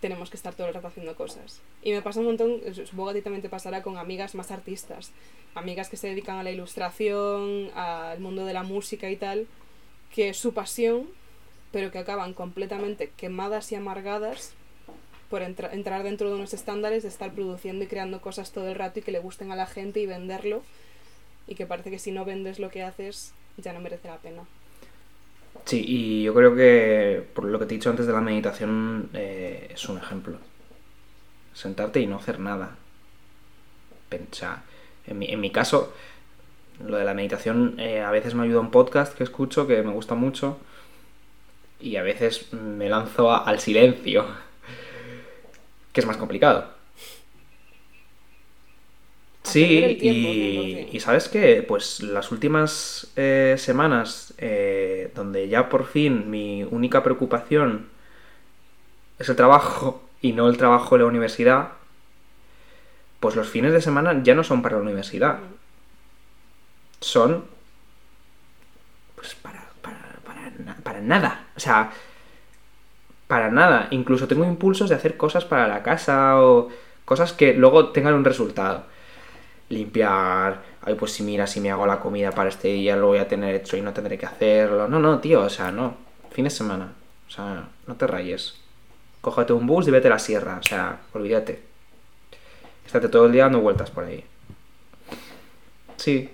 [0.00, 1.60] tenemos que estar todo el rato haciendo cosas.
[1.82, 5.10] Y me pasa un montón, supongo que a pasará con amigas más artistas,
[5.54, 9.46] amigas que se dedican a la ilustración, al mundo de la música y tal,
[10.14, 11.08] que es su pasión,
[11.72, 14.54] pero que acaban completamente quemadas y amargadas
[15.28, 18.76] por entra entrar dentro de unos estándares de estar produciendo y creando cosas todo el
[18.76, 20.62] rato y que le gusten a la gente y venderlo
[21.46, 24.44] y que parece que si no vendes lo que haces ya no merece la pena.
[25.64, 29.10] Sí, y yo creo que por lo que te he dicho antes de la meditación
[29.12, 30.38] eh, es un ejemplo.
[31.52, 32.76] Sentarte y no hacer nada.
[34.08, 34.62] Pensar.
[35.06, 35.92] En mi, en mi caso,
[36.84, 39.92] lo de la meditación eh, a veces me ayuda un podcast que escucho que me
[39.92, 40.58] gusta mucho
[41.80, 44.26] y a veces me lanzo al silencio,
[45.92, 46.77] que es más complicado.
[49.48, 56.30] Sí, y, y, sabes que pues las últimas eh, semanas eh, donde ya por fin
[56.30, 57.88] mi única preocupación
[59.18, 61.70] es el trabajo y no el trabajo de la universidad,
[63.20, 65.38] pues los fines de semana ya no son para la universidad.
[67.00, 67.44] Son
[69.14, 71.46] pues para, para, para, para nada.
[71.56, 71.90] O sea,
[73.26, 73.88] para nada.
[73.90, 76.68] Incluso tengo impulsos de hacer cosas para la casa o
[77.04, 78.84] cosas que luego tengan un resultado.
[79.68, 80.62] Limpiar.
[80.82, 83.28] Ay, pues si mira, si me hago la comida para este día lo voy a
[83.28, 84.88] tener hecho y no tendré que hacerlo.
[84.88, 85.96] No, no, tío, o sea, no.
[86.30, 86.92] Fin de semana.
[87.26, 88.54] O sea, no te rayes.
[89.20, 90.58] Cógete un bus y vete a la sierra.
[90.60, 91.62] O sea, olvídate.
[92.86, 94.24] Estate todo el día dando vueltas por ahí.
[95.96, 96.30] Sí.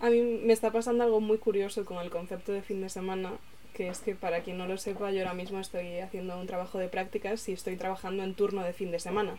[0.00, 3.32] A mí me está pasando algo muy curioso con el concepto de fin de semana,
[3.74, 6.78] que es que para quien no lo sepa, yo ahora mismo estoy haciendo un trabajo
[6.78, 9.36] de prácticas y estoy trabajando en turno de fin de semana.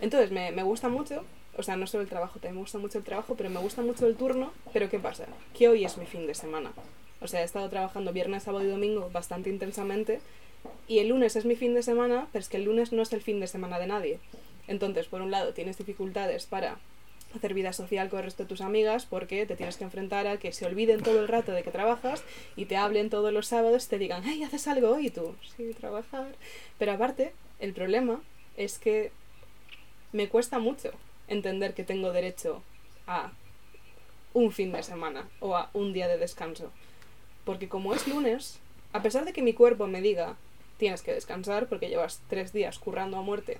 [0.00, 1.24] Entonces me, me gusta mucho,
[1.56, 3.82] o sea, no solo el trabajo, también me gusta mucho el trabajo, pero me gusta
[3.82, 5.26] mucho el turno, pero ¿qué pasa?
[5.56, 6.72] Que hoy es mi fin de semana.
[7.20, 10.20] O sea, he estado trabajando viernes, sábado y domingo bastante intensamente
[10.86, 13.12] y el lunes es mi fin de semana, pero es que el lunes no es
[13.12, 14.18] el fin de semana de nadie.
[14.68, 16.78] Entonces, por un lado, tienes dificultades para
[17.34, 20.38] hacer vida social con el resto de tus amigas porque te tienes que enfrentar a
[20.38, 22.22] que se olviden todo el rato de que trabajas
[22.56, 25.08] y te hablen todos los sábados y te digan, hey, ¿haces algo hoy?
[25.08, 26.34] Y tú, sí, trabajar.
[26.78, 28.22] Pero aparte, el problema
[28.56, 29.12] es que
[30.12, 30.92] me cuesta mucho
[31.28, 32.62] entender que tengo derecho
[33.06, 33.32] a
[34.34, 36.70] un fin de semana o a un día de descanso.
[37.44, 38.58] Porque como es lunes,
[38.92, 40.36] a pesar de que mi cuerpo me diga,
[40.78, 43.58] tienes que descansar porque llevas tres días currando a muerte,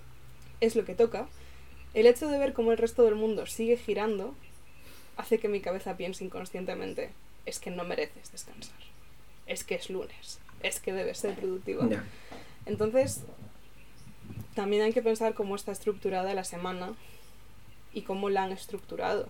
[0.60, 1.28] es lo que toca,
[1.94, 4.34] el hecho de ver cómo el resto del mundo sigue girando
[5.16, 7.10] hace que mi cabeza piense inconscientemente,
[7.44, 8.78] es que no mereces descansar,
[9.46, 11.88] es que es lunes, es que debes ser productivo.
[11.88, 12.04] Ya.
[12.66, 13.22] Entonces,
[14.58, 16.94] también hay que pensar cómo está estructurada la semana
[17.94, 19.28] y cómo la han estructurado.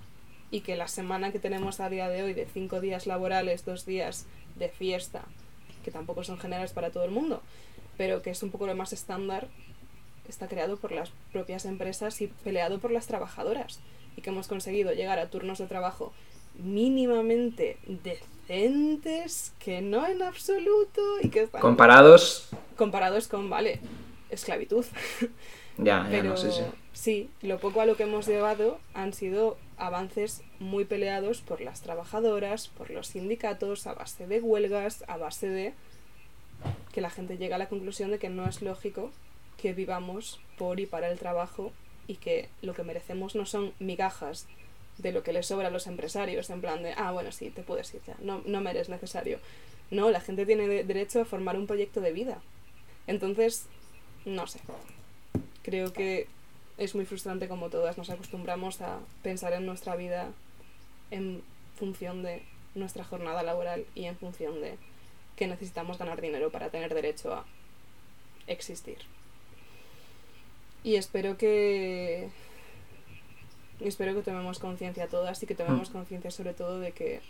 [0.50, 3.84] Y que la semana que tenemos a día de hoy de cinco días laborales, dos
[3.84, 4.24] días
[4.56, 5.24] de fiesta,
[5.84, 7.42] que tampoco son generales para todo el mundo,
[7.98, 9.48] pero que es un poco lo más estándar,
[10.30, 13.80] está creado por las propias empresas y peleado por las trabajadoras.
[14.16, 16.14] Y que hemos conseguido llegar a turnos de trabajo
[16.58, 22.48] mínimamente decentes, que no en absoluto, y que están Comparados.
[22.78, 23.80] comparados con, vale,
[24.30, 24.84] esclavitud.
[25.80, 26.62] Ya, ya Pero no sé si.
[26.92, 31.82] sí, lo poco a lo que hemos llevado han sido avances muy peleados por las
[31.82, 35.74] trabajadoras, por los sindicatos, a base de huelgas, a base de
[36.92, 39.12] que la gente llega a la conclusión de que no es lógico
[39.56, 41.72] que vivamos por y para el trabajo
[42.08, 44.48] y que lo que merecemos no son migajas
[44.96, 47.62] de lo que les sobra a los empresarios, en plan de, ah, bueno, sí, te
[47.62, 49.38] puedes ir ya, no, no me eres necesario.
[49.92, 52.42] No, la gente tiene de- derecho a formar un proyecto de vida.
[53.06, 53.66] Entonces,
[54.28, 54.60] no sé.
[55.62, 56.28] Creo que
[56.76, 60.28] es muy frustrante como todas nos acostumbramos a pensar en nuestra vida
[61.10, 61.42] en
[61.76, 62.42] función de
[62.74, 64.76] nuestra jornada laboral y en función de
[65.36, 67.44] que necesitamos ganar dinero para tener derecho a
[68.46, 68.98] existir.
[70.84, 72.28] Y espero que
[73.80, 77.20] espero que tomemos conciencia todas y que tomemos conciencia sobre todo de que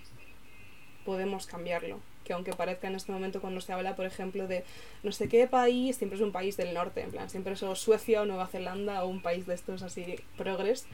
[1.05, 2.01] podemos cambiarlo.
[2.29, 4.65] Que aunque parezca en este momento cuando se habla, por ejemplo, de
[5.03, 7.75] no sé qué país, siempre es un país del norte, en plan, siempre es o
[7.75, 10.87] Suecia o Nueva Zelanda o un país de estos así progres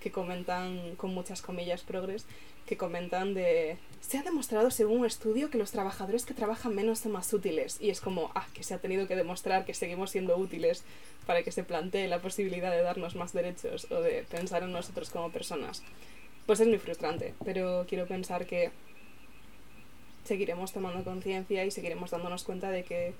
[0.00, 2.26] que comentan, con muchas comillas progres,
[2.64, 3.78] que comentan de...
[4.00, 7.78] Se ha demostrado según un estudio que los trabajadores que trabajan menos son más útiles.
[7.80, 10.84] Y es como, ah, que se ha tenido que demostrar que seguimos siendo útiles
[11.26, 15.10] para que se plantee la posibilidad de darnos más derechos o de pensar en nosotros
[15.10, 15.82] como personas.
[16.46, 18.70] Pues es muy frustrante, pero quiero pensar que
[20.26, 23.14] seguiremos tomando conciencia y seguiremos dándonos cuenta de que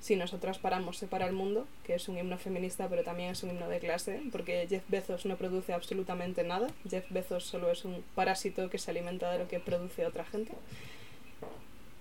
[0.00, 3.42] si nosotras paramos se para el mundo, que es un himno feminista pero también es
[3.42, 7.84] un himno de clase, porque Jeff Bezos no produce absolutamente nada, Jeff Bezos solo es
[7.84, 10.52] un parásito que se alimenta de lo que produce otra gente.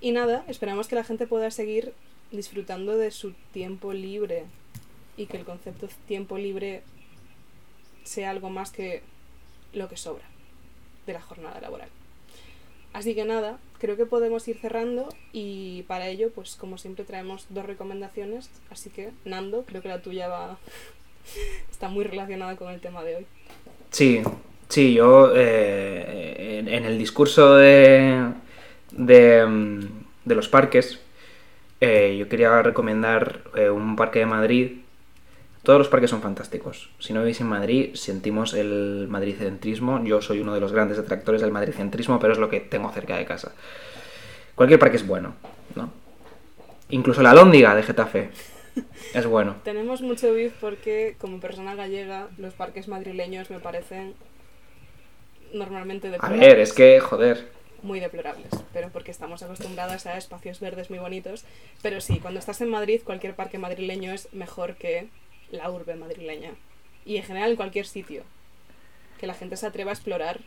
[0.02, 1.94] Y nada, esperamos que la gente pueda seguir
[2.30, 4.44] disfrutando de su tiempo libre
[5.16, 6.84] y que el concepto tiempo libre
[8.04, 9.02] sea algo más que
[9.72, 10.26] lo que sobra
[11.06, 11.90] de la jornada laboral.
[12.92, 17.48] Así que nada, creo que podemos ir cerrando y para ello, pues como siempre traemos
[17.50, 20.58] dos recomendaciones, así que Nando, creo que la tuya va
[21.70, 23.26] está muy relacionada con el tema de hoy.
[23.92, 24.22] Sí,
[24.70, 28.32] sí, yo eh, en, el discurso de,
[28.94, 29.80] de, mm,
[30.24, 31.02] de los parques,
[31.82, 34.72] eh, yo quería recomendar eh, un parque de Madrid.
[35.64, 36.90] Todos los parques son fantásticos.
[37.00, 40.04] Si no vivís en Madrid, sentimos el madricentrismo.
[40.04, 43.16] Yo soy uno de los grandes detractores del madricentrismo, pero es lo que tengo cerca
[43.16, 43.54] de casa.
[44.56, 45.36] Cualquier parque es bueno,
[45.76, 45.90] ¿no?
[46.90, 48.30] Incluso la Lóndiga de Getafe
[49.14, 49.56] es bueno.
[49.64, 54.16] Tenemos mucho beef porque como persona gallega, los parques madrileños me parecen
[55.54, 57.48] normalmente de A ver, es que, joder,
[57.84, 61.46] muy deplorables, pero porque estamos acostumbradas a espacios verdes muy bonitos.
[61.82, 65.08] Pero sí, cuando estás en Madrid, cualquier parque madrileño es mejor que
[65.54, 66.52] la urbe madrileña.
[67.06, 68.24] Y en general en cualquier sitio.
[69.20, 70.40] Que la gente se atreva a explorar.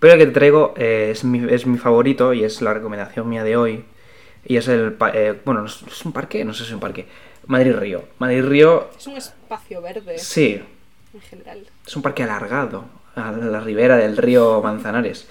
[0.00, 3.28] Pero el que te traigo eh, es, mi, es mi favorito y es la recomendación
[3.28, 3.84] mía de hoy.
[4.44, 4.96] Y es el...
[5.14, 6.44] eh, bueno, ¿es un parque?
[6.44, 7.06] No sé si es un parque.
[7.46, 8.04] Madrid-Río.
[8.18, 10.60] Madrid-Río, Es un espacio verde sí,
[11.14, 11.66] en general.
[11.86, 15.28] es un parque alargado a la ribera del río Manzanares.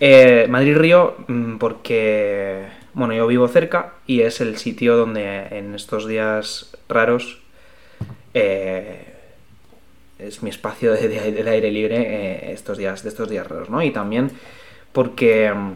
[0.00, 6.08] Eh, Madrid-Río mm, porque, bueno, yo vivo cerca y es el sitio donde en estos
[6.08, 7.43] días raros
[8.34, 9.14] eh,
[10.18, 13.82] es mi espacio de, aire libre eh, estos días, de estos días raros, ¿no?
[13.82, 14.30] Y también
[14.92, 15.72] porque mm,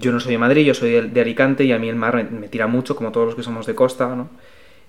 [0.00, 2.48] yo no soy de Madrid, yo soy de, Alicante y a mí el mar me,
[2.48, 4.28] tira mucho, como todos los que somos de costa, ¿no?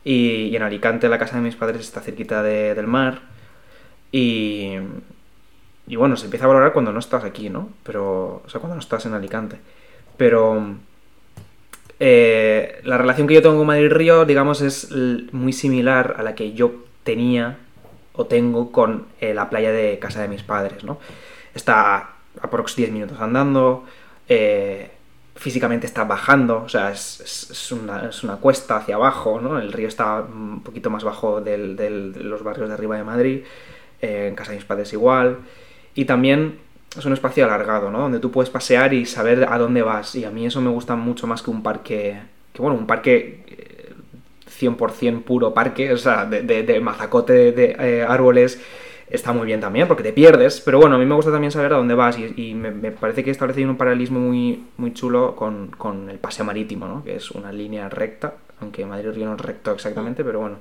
[0.04, 3.22] Y, en Alicante la casa de mis padres está cerquita de- del mar
[4.12, 4.76] y,
[5.88, 7.70] y bueno, se empieza a valorar cuando no estás aquí, ¿no?
[7.84, 9.58] Pero, o sea, cuando no estás en Alicante.
[10.18, 10.76] Pero
[12.00, 14.89] eh, la relación que yo tengo con Madrid-Río, digamos, es
[15.32, 16.72] muy similar a la que yo
[17.04, 17.58] tenía
[18.14, 21.00] o tengo con eh, la playa de casa de mis padres, ¿no?
[21.56, 22.10] Está a
[22.41, 23.86] aprox 10 minutos andando,
[24.28, 24.91] eh,
[25.36, 29.58] físicamente está bajando, o sea, es, es- una, es una cuesta hacia abajo, ¿no?
[29.60, 33.43] El río está un poquito más bajo del- de los barrios de arriba de Madrid,
[34.02, 35.38] en casa de mis padres igual,
[35.95, 36.60] y también
[36.98, 38.00] es un espacio alargado, ¿no?
[38.02, 40.96] Donde tú puedes pasear y saber a dónde vas, y a mí eso me gusta
[40.96, 42.20] mucho más que un parque,
[42.54, 43.94] que bueno, un parque eh,
[44.48, 48.62] 100% puro parque, o sea, de, de- mazacote de, de, eh, árboles,
[49.10, 51.74] está muy bien también, porque te pierdes, pero bueno, a mí me gusta también saber
[51.74, 55.36] a dónde vas y, y me, me parece que establece un paralelismo muy, muy chulo
[55.36, 57.04] con, con el paseo marítimo, ¿no?
[57.04, 60.58] Que es una línea recta, aunque Madrid-Río no es recto exactamente, pero bueno.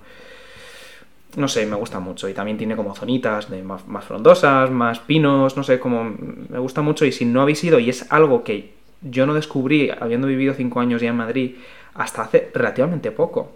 [1.37, 2.29] No sé, me gusta mucho.
[2.29, 6.05] Y también tiene como zonitas de más, más frondosas, más pinos, no sé, como
[6.49, 7.05] me gusta mucho.
[7.05, 8.73] Y si no habéis ido, y es algo que
[9.03, 11.57] yo no descubrí habiendo vivido cinco años ya en Madrid,
[11.95, 13.53] hasta hace relativamente poco.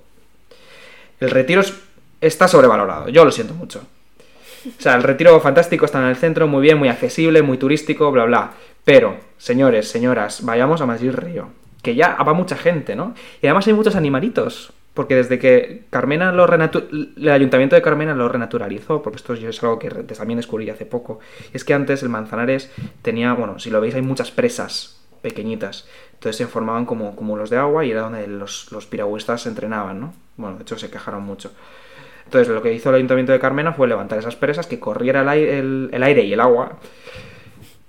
[1.20, 1.74] El retiro es-
[2.20, 3.82] está sobrevalorado, yo lo siento mucho.
[4.66, 8.10] O sea, el retiro fantástico está en el centro, muy bien, muy accesible, muy turístico,
[8.12, 8.52] bla, bla.
[8.84, 11.48] Pero, señores, señoras, vayamos a Madrid Río.
[11.82, 13.14] Que ya va mucha gente, ¿no?
[13.40, 14.72] Y además hay muchos animalitos.
[14.94, 19.78] Porque desde que Carmena lo el ayuntamiento de Carmena lo renaturalizó, porque esto es algo
[19.78, 21.20] que también descubrí hace poco,
[21.54, 22.70] es que antes el Manzanares
[23.00, 27.56] tenía, bueno, si lo veis hay muchas presas pequeñitas, entonces se formaban como cúmulos de
[27.56, 30.14] agua y era donde los, los piragüistas se entrenaban, ¿no?
[30.36, 31.52] Bueno, de hecho se quejaron mucho.
[32.26, 35.28] Entonces lo que hizo el ayuntamiento de Carmena fue levantar esas presas, que corriera el
[35.28, 36.78] aire, el aire y el agua,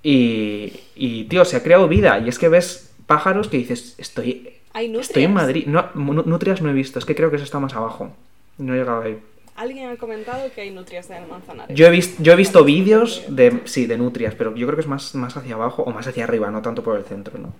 [0.02, 4.53] y, y, tío, se ha creado vida, y es que ves pájaros que dices, estoy
[4.74, 5.08] Hay nutrias.
[5.08, 5.66] Estoy en Madrid.
[5.66, 8.10] No, nu- nutrias no he visto, es que creo que eso está más abajo.
[8.58, 9.18] No he llegado ahí.
[9.56, 11.76] Alguien ha comentado que hay nutrias en el Manzanares.
[11.76, 14.82] Yo he, vis- yo he visto vídeos de, sí, de nutrias, pero yo creo que
[14.82, 17.52] es más, más hacia abajo o más hacia arriba, no tanto por el centro, ¿no?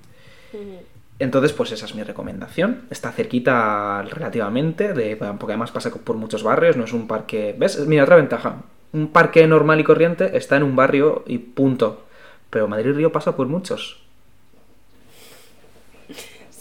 [1.21, 2.83] Entonces, pues esa es mi recomendación.
[2.91, 7.55] Está cerquita relativamente, de, porque además pasa por muchos barrios, no es un parque...
[7.57, 7.79] ¿Ves?
[7.87, 8.57] Mira, otra ventaja.
[8.93, 12.05] Un parque normal y corriente está en un barrio y punto.
[12.51, 14.04] Pero Madrid-Río pasa por muchos.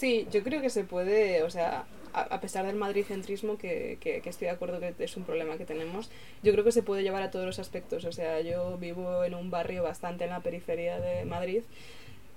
[0.04, 4.28] Sí, yo creo que se puede, o sea, a, pesar del madricentrismo, que, que, que
[4.28, 6.10] estoy de acuerdo que es un problema que tenemos,
[6.42, 8.04] yo creo que se puede llevar a todos los aspectos.
[8.04, 11.62] O sea, yo vivo en un barrio bastante en la periferia de Madrid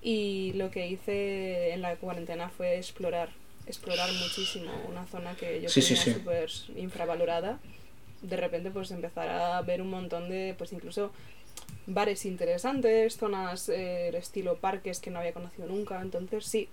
[0.02, 3.32] y lo que hice en la cuarentena fue explorar,
[3.66, 6.14] explorar muchísimo una zona que yo Sí, tenía sí.
[6.14, 7.60] súper infravalorada.
[8.22, 11.12] De repente, pues empezar a ver un montón de, pues incluso
[11.86, 16.02] bares interesantes, zonas eh, estilo parques que no había conocido nunca.
[16.02, 16.70] Entonces, sí.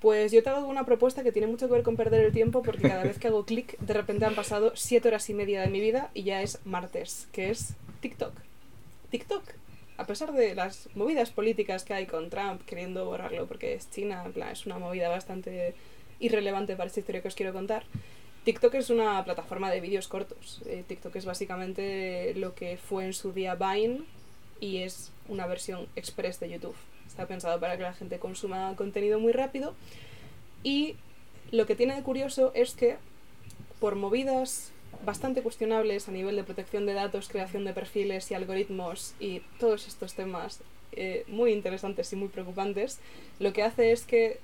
[0.00, 2.62] Pues yo te hago una propuesta que tiene mucho que ver con perder el tiempo
[2.62, 5.68] porque cada vez que hago clic, de repente han pasado siete horas y media de
[5.68, 8.34] mi vida y ya es martes, que es TikTok.
[9.10, 9.42] TikTok,
[9.96, 14.22] a pesar de las movidas políticas que hay con Trump queriendo borrarlo porque es China,
[14.26, 15.74] en plan, es una movida bastante
[16.20, 17.84] irrelevante para esta historia que os quiero contar.
[18.44, 20.62] TikTok es una plataforma de vídeos cortos.
[20.66, 24.02] Eh, TikTok es básicamente lo que fue en su día Vine
[24.60, 26.76] y es una versión express de YouTube.
[27.16, 29.72] Está pensado para que la gente consuma contenido muy rápido.
[30.62, 30.96] Y
[31.50, 32.98] lo que tiene de curioso es que
[33.80, 34.70] por movidas
[35.02, 39.88] bastante cuestionables a nivel de protección de datos, creación de perfiles y algoritmos y todos
[39.88, 40.60] estos temas
[40.92, 43.00] eh, muy interesantes y muy preocupantes,
[43.38, 44.38] lo que hace es que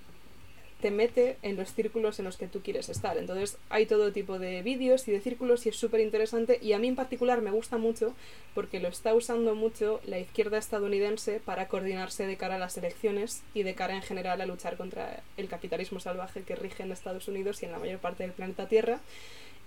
[0.83, 3.17] te mete en los círculos en los que tú quieres estar.
[3.17, 6.79] Entonces hay todo tipo de vídeos y de círculos y es súper interesante y a
[6.81, 8.15] mí en particular me gusta mucho
[8.55, 13.43] porque lo está usando mucho la izquierda estadounidense para coordinarse de cara a las elecciones
[13.55, 17.29] y de cara en general a luchar contra el capitalismo salvaje que rige en Estados
[17.29, 19.01] Unidos y en la mayor parte del planeta Tierra.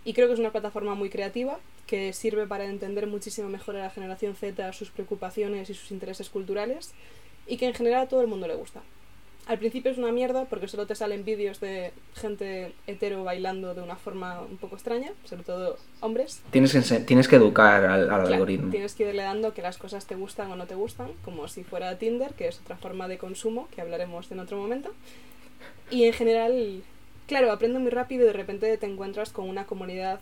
[0.04, 3.80] Y creo que es una plataforma muy creativa que sirve para entender muchísimo mejor a
[3.80, 6.94] la generación Z sus preocupaciones y sus intereses culturales.
[7.48, 8.82] y que en general a todo el mundo le gusta.
[9.48, 13.82] Al principio es una mierda porque solo te salen vídeos de gente hetero bailando de
[13.84, 16.42] una forma un poco extraña, sobre todo hombres.
[16.50, 18.72] Tienes que, ense- tienes que educar al, al Claro, algoritmo.
[18.72, 21.64] Tienes que irle dando que las cosas te gustan o no te gustan, como si
[21.64, 24.92] fuera Tinder, que es otra forma de consumo que hablaremos en otro momento.
[25.92, 26.82] Y en general,
[27.28, 30.20] claro, aprendo muy rápido y de repente te encuentras con una comunidad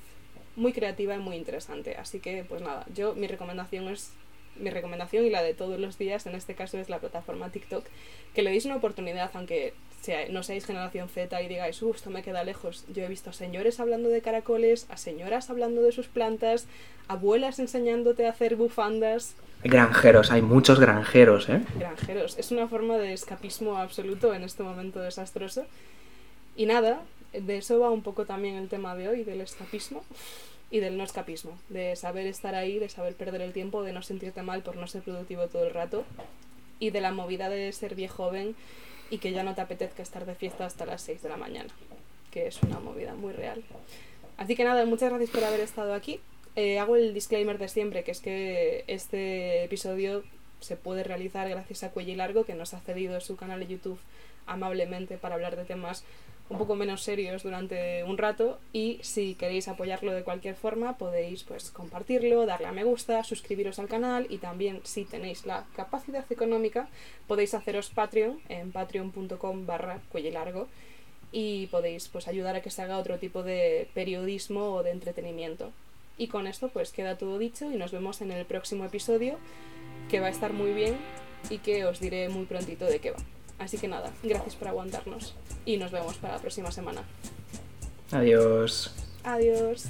[0.58, 1.96] muy creativa y muy interesante.
[1.96, 4.12] Así que, pues nada, yo mi recomendación es
[4.58, 7.86] mi recomendación y la de todos los días, en este caso es la plataforma TikTok,
[8.34, 12.10] que le deis una oportunidad, aunque sea, no seáis generación Z y digáis, uff, esto
[12.10, 12.86] me queda lejos.
[12.94, 16.68] Yo he visto a señores hablando de caracoles, a señoras hablando de sus plantas,
[17.08, 19.36] abuelas enseñándote a hacer bufandas,
[19.66, 21.62] Granjeros, hay muchos granjeros, ¿eh?
[21.80, 22.38] granjeros.
[22.38, 25.66] Es una forma de escapismo absoluto en este momento desastroso.
[26.58, 27.02] Y nada,
[27.32, 30.04] de eso va un poco también el tema de hoy, del escapismo
[30.74, 34.02] y del no escapismo, de saber estar ahí, de saber perder el tiempo, de no
[34.02, 36.04] sentirte mal por no ser productivo todo el rato
[36.80, 38.56] y de la movida de ser viejo joven
[39.12, 41.70] y que ya no te apetezca estar de fiesta hasta las 6 de la mañana,
[42.32, 43.64] que es una movida muy real.
[44.36, 46.20] Así que nada, muchas gracias por haber estado aquí.
[46.56, 50.24] Eh, hago el disclaimer de siempre, que es que este episodio
[50.60, 54.00] se puede realizar gracias a Cuello Largo, que nos ha cedido su canal de YouTube
[54.48, 56.04] amablemente para hablar de temas
[56.50, 61.44] un poco menos serios durante un rato y si queréis apoyarlo de cualquier forma podéis
[61.44, 66.26] pues compartirlo, darle a me gusta, suscribiros al canal y también si tenéis la capacidad
[66.30, 66.90] económica
[67.28, 70.68] podéis haceros Patreon en patreon.com barra cuello largo
[71.34, 75.72] y podéis pues ayudar a que se haga otro tipo de periodismo o de entretenimiento.
[76.18, 79.38] Y con esto pues queda todo dicho y nos vemos en el próximo episodio
[80.10, 80.96] que va a estar muy bien
[81.50, 83.18] y que os diré muy prontito de qué va.
[83.60, 85.36] Así que nada, gracias por aguantarnos
[85.66, 87.04] y nos vemos para la próxima semana.
[88.12, 88.94] Adiós.
[89.24, 89.86] Adiós.